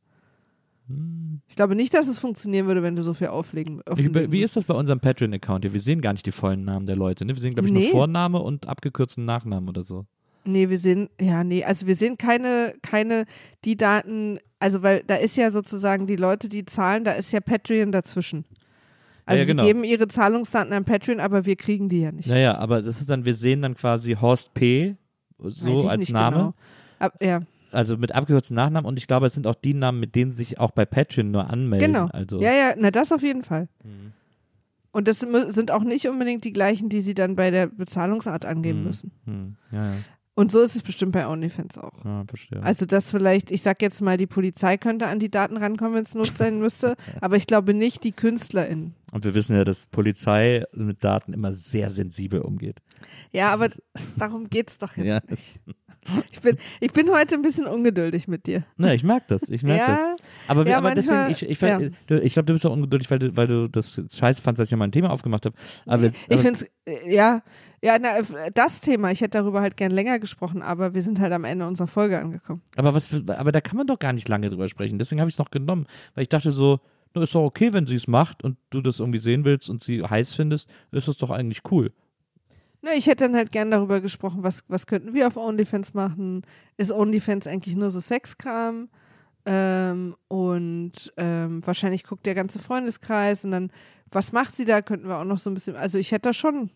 [0.88, 1.40] Hm.
[1.48, 4.56] Ich glaube nicht, dass es funktionieren würde, wenn du so viel auflegen Wie, wie ist
[4.56, 5.72] das bei unserem Patreon-Account hier?
[5.72, 7.34] Wir sehen gar nicht die vollen Namen der Leute, ne?
[7.34, 7.90] Wir sehen, glaube ich, nur Nee.
[7.90, 10.06] Vorname und abgekürzten Nachnamen oder so.
[10.44, 13.26] Nee, wir sehen, ja, nee, also wir sehen keine, keine,
[13.64, 17.40] die Daten, also weil da ist ja sozusagen die Leute, die zahlen, da ist ja
[17.40, 18.44] Patreon dazwischen.
[19.30, 19.62] Also ja, genau.
[19.62, 22.28] sie geben ihre Zahlungsdaten an Patreon, aber wir kriegen die ja nicht.
[22.28, 24.96] Naja, aber das ist dann, wir sehen dann quasi Horst P.
[25.38, 26.36] So als Name.
[26.36, 26.54] Genau.
[26.98, 27.40] Ab, ja,
[27.72, 30.36] Also mit abgekürzten Nachnamen und ich glaube, es sind auch die Namen, mit denen sie
[30.38, 31.92] sich auch bei Patreon nur anmelden.
[31.92, 32.06] genau.
[32.12, 33.68] Also, Ja, ja, na das auf jeden Fall.
[33.84, 34.12] Mhm.
[34.92, 38.80] Und das sind auch nicht unbedingt die gleichen, die sie dann bei der Bezahlungsart angeben
[38.80, 38.84] Mhm.
[38.86, 39.12] müssen.
[39.24, 39.92] Hm, ja, ja,
[40.40, 42.02] Und so ist es bestimmt bei OnlyFans auch.
[42.04, 42.62] ja, verstehe.
[42.62, 46.04] Also, dass vielleicht, ich sag jetzt mal, die Polizei könnte an die Daten rankommen, wenn
[46.04, 48.94] es Not sein müsste, aber ich glaube nicht die KünstlerInnen.
[49.12, 52.80] und wir wissen ja, dass Polizei mit Daten immer sehr sensibel umgeht.
[53.32, 53.68] Ja, aber
[54.16, 55.20] darum geht's doch jetzt Ja.
[55.28, 55.60] nicht.
[56.30, 58.64] Ich bin, ich bin heute ein bisschen ungeduldig mit dir.
[58.76, 59.70] Na, ich mag das, ich das.
[59.76, 60.16] Ja,
[60.48, 62.18] Aber, wir, Ja, aber deswegen, manchmal- ich, ich, ja.
[62.18, 64.76] ich glaube, du bist auch ungeduldig, weil du, weil du das scheiße fandst, dass ich
[64.76, 65.56] mal ein Thema aufgemacht habe.
[65.86, 67.42] Aber, ich aber, finde es, ja,
[67.82, 68.20] ja, na,
[68.54, 71.66] das Thema, ich hätte darüber halt gern länger gesprochen, aber wir sind halt am Ende
[71.66, 72.62] unserer Folge angekommen.
[72.76, 74.98] aber, was, aber da kann man doch gar nicht lange drüber sprechen.
[74.98, 76.80] Deswegen habe ich es noch genommen, weil ich dachte so,
[77.14, 79.82] na, ist doch okay, wenn sie es macht und du das irgendwie sehen willst und
[79.82, 81.92] sie heiß findest, ist das doch eigentlich cool.
[82.82, 86.42] Ne, ich hätte dann halt gern darüber gesprochen, was, was könnten wir auf OnlyFans machen?
[86.78, 88.88] Ist OnlyFans eigentlich nur so Sexkram?
[89.46, 93.72] Ähm, und ähm, wahrscheinlich guckt der ganze Freundeskreis und dann,
[94.10, 94.82] was macht sie da?
[94.82, 96.70] Könnten wir auch noch so ein bisschen, also ich hätte da schon,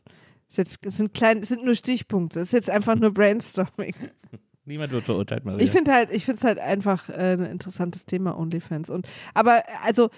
[0.48, 3.94] ist jetzt, es sind klein, sind nur Stichpunkte, es ist jetzt einfach nur Brainstorming.
[4.66, 5.62] Niemand wird verurteilt, Maria.
[5.62, 8.88] Ich finde halt, ich finde es halt einfach äh, ein interessantes Thema, OnlyFans.
[8.88, 10.08] Und aber also,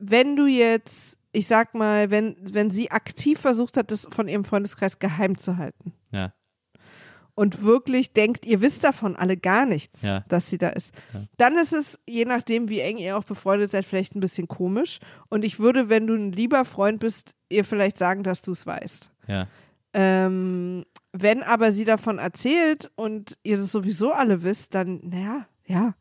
[0.00, 4.44] wenn du jetzt, ich sag mal, wenn, wenn sie aktiv versucht hat, das von ihrem
[4.44, 6.32] Freundeskreis geheim zu halten ja.
[7.34, 10.24] und wirklich denkt, ihr wisst davon alle gar nichts, Ja.
[10.28, 10.92] dass sie da ist,
[11.36, 14.98] dann ist es, je nachdem, wie eng ihr auch befreundet seid, vielleicht ein bisschen komisch.
[15.28, 18.66] Und ich würde, wenn du ein lieber Freund bist, ihr vielleicht sagen, dass du es
[18.66, 19.10] weißt.
[19.28, 19.46] Ja.
[19.92, 25.94] Ähm, wenn aber sie davon erzählt und ihr das sowieso alle wisst, dann, naja, ja.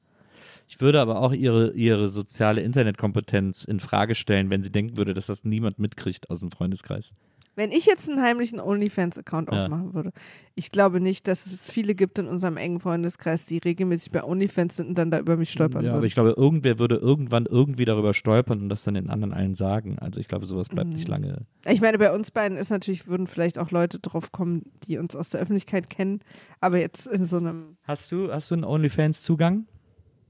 [0.71, 5.15] Ich würde aber auch ihre, ihre soziale Internetkompetenz in Frage stellen, wenn sie denken würde,
[5.15, 7.13] dass das niemand mitkriegt aus dem Freundeskreis.
[7.55, 9.63] Wenn ich jetzt einen heimlichen OnlyFans-Account Ja.
[9.65, 10.11] aufmachen würde,
[10.55, 14.77] ich glaube nicht, dass es viele gibt in unserem engen Freundeskreis, die regelmäßig bei OnlyFans
[14.77, 16.05] sind und dann da über mich stolpern Ja, aber würden.
[16.07, 19.97] ich glaube, irgendwer würde irgendwann irgendwie darüber stolpern und das dann den anderen allen sagen.
[19.99, 20.95] Also ich glaube, sowas bleibt Mhm.
[20.97, 21.47] nicht lange.
[21.65, 25.15] Ich meine, bei uns beiden ist natürlich, würden vielleicht auch Leute drauf kommen, die uns
[25.15, 26.19] aus der Öffentlichkeit kennen,
[26.61, 27.75] aber jetzt in so einem.
[27.83, 29.65] Hast du, hast du einen OnlyFans-Zugang?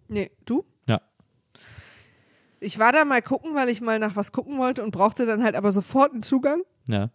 [0.09, 0.65] Nee, du?
[0.87, 1.01] Ja.
[2.59, 5.43] Ich war da mal gucken, weil ich mal nach was gucken wollte und brauchte dann
[5.43, 6.61] halt aber sofort einen Zugang.
[6.87, 7.09] Ja.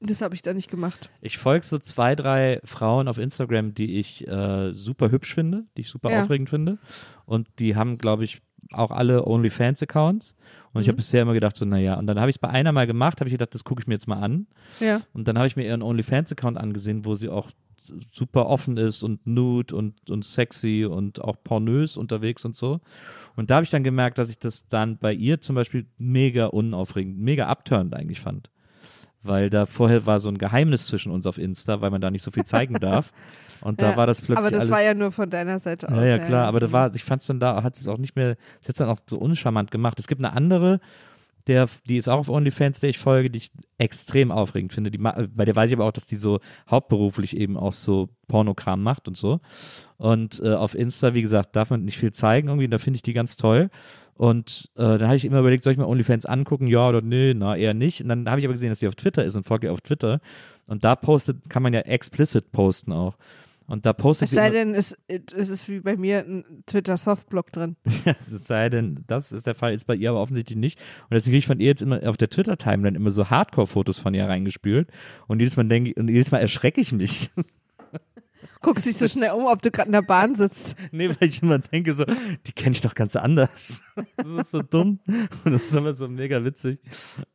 [0.00, 1.10] Das habe ich da nicht gemacht.
[1.20, 5.82] Ich folge so zwei, drei Frauen auf Instagram, die ich äh, super hübsch finde, die
[5.82, 6.22] ich super Ja.
[6.22, 6.78] aufregend finde.
[7.24, 10.34] Und die haben, glaube ich, auch alle OnlyFans-Accounts.
[10.72, 10.90] Und ich Mhm.
[10.92, 13.20] habe bisher immer gedacht, so, naja, und dann habe ich es bei einer mal gemacht,
[13.20, 14.46] habe ich gedacht, das gucke ich mir jetzt mal an.
[14.80, 15.02] Ja.
[15.12, 17.50] Und dann habe ich mir ihren OnlyFans-Account angesehen, wo sie auch
[18.10, 22.80] super offen ist und nude und, und sexy und auch pornös unterwegs und so.
[23.36, 26.46] Und da habe ich dann gemerkt, dass ich das dann bei ihr zum Beispiel mega
[26.46, 28.50] unaufregend, mega abturnend eigentlich fand.
[29.24, 32.22] Weil da vorher war so ein Geheimnis zwischen uns auf Insta, weil man da nicht
[32.22, 33.12] so viel zeigen darf.
[33.60, 34.70] Und da Ja, war das plötzlich Aber das alles.
[34.72, 35.94] war ja nur von deiner Seite aus.
[35.94, 38.16] Ja, ja, klar, aber da war, ich fand es dann da, hat es auch nicht
[38.16, 40.00] mehr, es hat dann auch so uncharmant gemacht.
[40.00, 40.80] Es gibt eine andere,
[41.46, 44.90] der, die ist auch auf OnlyFans, der ich folge, die ich extrem aufregend finde.
[44.90, 46.40] Die, bei der weiß ich aber auch, dass die so
[46.70, 49.40] hauptberuflich eben auch so Pornokram macht und so.
[49.96, 53.02] Und äh, auf Insta, wie gesagt, darf man nicht viel zeigen irgendwie, da finde ich
[53.02, 53.70] die ganz toll.
[54.14, 56.66] Und äh, dann habe ich immer überlegt, soll ich mir OnlyFans angucken?
[56.66, 58.02] Ja oder nee, na eher nicht.
[58.02, 59.80] Und dann habe ich aber gesehen, dass die auf Twitter ist und folge ihr auf
[59.80, 60.20] Twitter.
[60.68, 63.16] Und da postet, kann man ja explicit posten auch.
[63.72, 67.76] Und da postet Es sei denn, es, es ist wie bei mir ein Twitter-Softblock drin.
[68.04, 70.78] Es sei denn, das ist der Fall, ist bei ihr aber offensichtlich nicht.
[71.04, 74.12] Und deswegen kriege ich von ihr jetzt immer auf der Twitter-Timeline immer so Hardcore-Fotos von
[74.12, 74.90] ihr reingespült.
[75.26, 77.30] Und jedes Mal denke ich, und jedes Mal erschrecke ich mich.
[78.60, 80.74] Guckst dich so schnell um, ob du gerade in der Bahn sitzt.
[80.92, 82.04] nee, weil ich immer denke so,
[82.46, 83.82] die kenne ich doch ganz anders.
[84.16, 85.00] das ist so dumm.
[85.44, 86.80] Und das ist immer so mega witzig,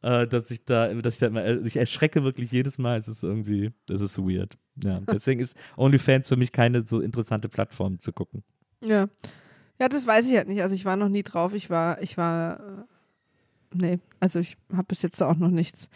[0.01, 2.97] äh, dass ich da, dass ich da immer, äh, ich erschrecke wirklich jedes Mal.
[2.97, 4.57] Es ist irgendwie, das ist weird.
[4.83, 8.43] Ja, deswegen ist OnlyFans für mich keine so interessante Plattform zu gucken.
[8.83, 9.07] Ja.
[9.79, 10.61] Ja, das weiß ich halt nicht.
[10.61, 11.53] Also ich war noch nie drauf.
[11.53, 12.83] Ich war, ich war, äh,
[13.73, 15.89] nee, also ich habe bis jetzt auch noch nichts.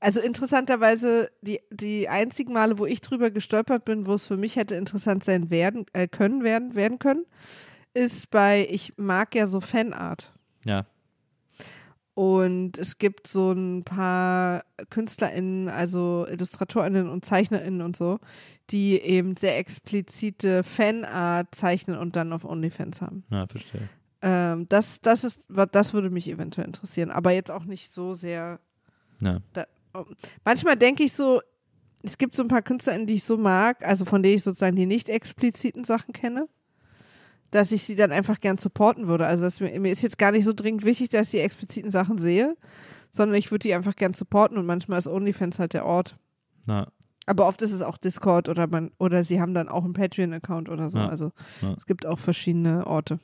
[0.00, 4.56] Also interessanterweise, die, die einzigen Male, wo ich drüber gestolpert bin, wo es für mich
[4.56, 7.24] hätte interessant sein werden, äh, können, werden, werden können,
[7.94, 10.32] ist bei, ich mag ja so Fanart.
[10.64, 10.86] Ja.
[12.14, 18.18] Und es gibt so ein paar KünstlerInnen, also IllustratorInnen und ZeichnerInnen und so,
[18.70, 23.22] die eben sehr explizite Fanart zeichnen und dann auf OnlyFans haben.
[23.30, 23.88] Ja, verstehe.
[24.22, 28.58] Ähm, das, das ist, das würde mich eventuell interessieren, aber jetzt auch nicht so sehr.
[29.20, 29.38] Ja.
[29.52, 29.66] Da,
[30.44, 31.40] manchmal denke ich so,
[32.02, 34.76] es gibt so ein paar KünstlerInnen, die ich so mag, also von denen ich sozusagen
[34.76, 36.48] die nicht expliziten Sachen kenne,
[37.50, 39.26] dass ich sie dann einfach gern supporten würde.
[39.26, 41.90] Also das, mir, mir ist jetzt gar nicht so dringend wichtig, dass ich die expliziten
[41.90, 42.56] Sachen sehe,
[43.10, 46.16] sondern ich würde die einfach gern supporten und manchmal ist OnlyFans halt der Ort.
[46.66, 46.88] Na,
[47.26, 50.68] Aber oft ist es auch Discord oder man oder sie haben dann auch einen Patreon-Account
[50.68, 50.98] oder so.
[50.98, 51.74] Ja, Also ja.
[51.76, 53.18] es gibt auch verschiedene Orte.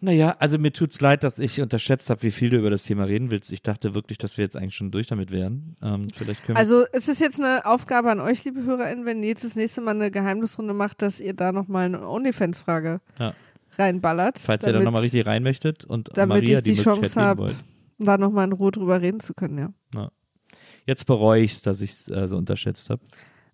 [0.00, 3.04] Naja, also mir tut's leid, dass ich unterschätzt habe, wie viel du über das Thema
[3.04, 3.50] reden willst.
[3.52, 5.76] Ich dachte wirklich, dass wir jetzt eigentlich schon durch damit wären.
[5.82, 9.30] Ähm, vielleicht können Also es ist jetzt eine Aufgabe an euch, liebe HörerInnen, wenn ihr
[9.30, 13.34] jetzt das nächste Mal eine Geheimnisrunde macht, dass ihr da nochmal eine OnlyFans-Frage Ja.
[13.78, 14.40] reinballert.
[14.40, 17.10] falls ihr da damit- nochmal richtig rein möchtet und damit Maria ich die, die Chance
[17.14, 17.38] geben hab.
[17.38, 17.56] wollt.
[17.98, 20.10] Da nochmal in Ruhe drüber reden zu können, ja.
[20.86, 23.00] Jetzt bereue ich's, dass ich es äh, so unterschätzt habe.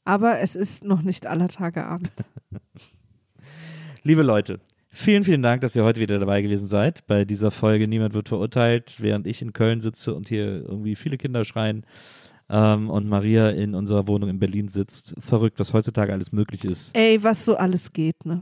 [0.05, 2.11] Aber es ist noch nicht aller Tage Abend.
[4.03, 4.59] Liebe Leute,
[4.91, 8.29] vielen, vielen Dank, dass ihr heute wieder dabei gewesen seid bei dieser Folge Niemand wird
[8.29, 11.85] verurteilt, während ich in Köln sitze und hier irgendwie viele Kinder schreien
[12.49, 15.15] ähm, und Maria in unserer Wohnung in Berlin sitzt.
[15.21, 16.97] Verrückt, was heutzutage alles möglich ist.
[16.97, 18.41] Ey, was so alles geht, ne?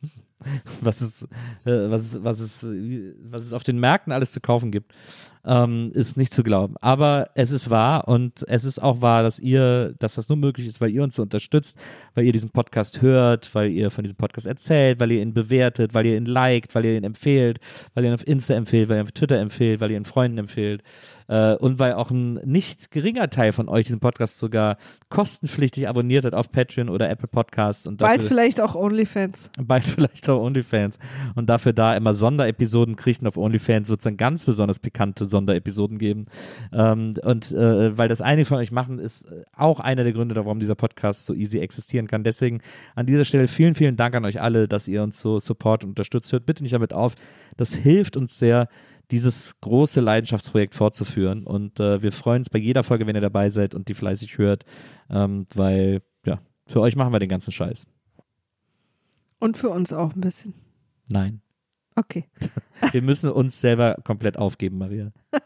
[0.80, 1.22] was es,
[1.64, 2.66] äh, was, es, was, es,
[3.22, 4.92] was es auf den Märkten alles zu kaufen gibt,
[5.46, 6.74] ähm, ist nicht zu glauben.
[6.80, 10.66] Aber es ist wahr und es ist auch wahr, dass ihr, dass das nur möglich
[10.66, 11.78] ist, weil ihr uns so unterstützt,
[12.14, 15.94] weil ihr diesen Podcast hört, weil ihr von diesem Podcast erzählt, weil ihr ihn bewertet,
[15.94, 17.58] weil ihr ihn liked, weil ihr ihn empfehlt,
[17.94, 20.04] weil ihr ihn auf Insta empfehlt, weil ihr ihn auf Twitter empfehlt, weil ihr ihn
[20.04, 20.82] Freunden empfehlt
[21.28, 24.76] äh, und weil auch ein nicht geringer Teil von euch diesen Podcast sogar
[25.08, 29.50] kostenpflichtig abonniert hat auf Patreon oder Apple Podcasts und Bald dafür- vielleicht auch OnlyFans.
[29.60, 30.98] bald vielleicht auch OnlyFans
[31.34, 35.26] und dafür da immer Sonderepisoden kriegt und auf OnlyFans wird es dann ganz besonders pikante
[35.34, 36.26] Sonderepisoden geben
[36.72, 40.36] ähm, und äh, weil das einige von euch machen, ist äh, auch einer der Gründe,
[40.36, 42.22] warum dieser Podcast so easy existieren kann.
[42.22, 42.60] Deswegen
[42.94, 45.90] an dieser Stelle vielen, vielen Dank an euch alle, dass ihr uns so support und
[45.90, 46.32] unterstützt.
[46.32, 47.14] Hört bitte nicht damit auf.
[47.56, 48.68] Das hilft uns sehr,
[49.10, 53.50] dieses große Leidenschaftsprojekt fortzuführen und äh, wir freuen uns bei jeder Folge, wenn ihr dabei
[53.50, 54.64] seid und die fleißig hört,
[55.10, 57.86] ähm, weil ja, für euch machen wir den ganzen Scheiß.
[59.40, 60.54] Und für uns auch ein bisschen.
[61.10, 61.42] Nein.
[61.96, 62.28] Okay.
[62.92, 65.12] Wir müssen uns selber komplett aufgeben, Maria.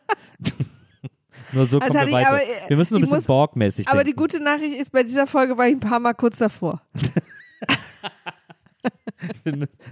[1.53, 2.29] Nur so Also kommen hatte wir ich- weiter.
[2.31, 5.27] aber, äh, wir müssen ein ich bisschen Borg-mäßig Aber die gute Nachricht ist, bei dieser
[5.27, 6.83] Folge war ich ein paar Mal kurz davor.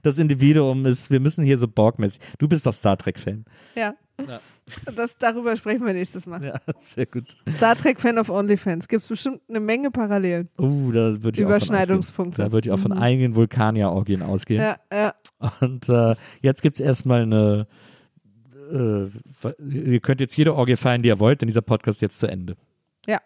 [0.02, 2.20] Das Individuum ist, wir müssen hier so Borg-mäßig.
[2.38, 3.44] Du bist doch Star Trek-Fan.
[3.74, 3.94] Ja.
[4.94, 6.42] Das, darüber sprechen wir nächstes Mal.
[6.44, 7.36] Ja, sehr gut.
[7.50, 8.86] Star Trek-Fan of OnlyFans.
[8.88, 10.48] Gibt es bestimmt eine Menge Parallelen.
[10.58, 12.34] Uh, da würde ich auch von Überschneidungspunkte.
[12.42, 12.48] ausgehen.
[12.48, 14.62] Da würde ich auch von einigen Vulkanier-Orgien ausgehen.
[14.62, 15.14] Ja, ja.
[15.60, 17.66] Und äh, jetzt gibt es erstmal eine.
[18.72, 19.06] Äh,
[19.60, 22.26] ihr könnt jetzt jede Orgie feiern, die ihr wollt, denn dieser Podcast ist jetzt zu
[22.26, 22.56] Ende.
[23.06, 23.18] ja.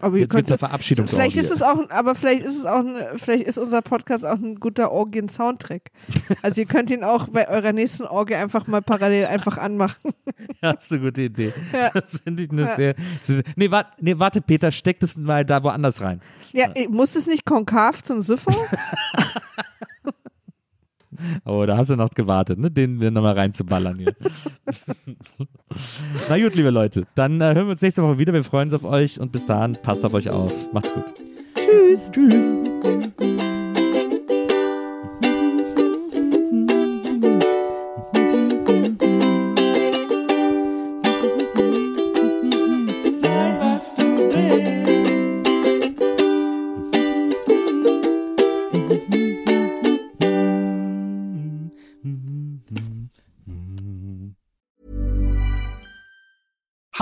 [0.00, 1.16] Aber Jetzt gibt es eine Verabschiedungsorgie.
[1.32, 4.34] vielleicht ist es auch, aber vielleicht ist es auch, ein, vielleicht ist unser Podcast auch
[4.36, 5.92] ein guter Orgien-Soundtrack.
[6.42, 9.96] Also ihr könnt ihn auch bei eurer nächsten Orgie einfach mal parallel einfach anmachen.
[10.62, 11.52] Ja, das ist eine gute Idee.
[11.72, 11.90] Ja.
[11.94, 12.76] Das finde ich eine Ja.
[12.76, 12.94] sehr.
[13.56, 16.20] Nee, warte, nee, warte, Peter, steck das mal da woanders rein.
[16.52, 18.52] Ja, muss es nicht konkav zum Süffer?
[21.44, 22.70] Oh, da hast du noch gewartet, ne?
[22.70, 24.14] Den wir nochmal reinzuballern hier.
[26.28, 28.32] Na gut, liebe Leute, dann äh, hören wir uns nächste Woche wieder.
[28.32, 30.52] Wir freuen uns auf euch und bis dahin, passt auf euch auf.
[30.72, 31.04] Macht's gut.
[31.54, 32.10] Tschüss.
[32.10, 33.43] Tschüss.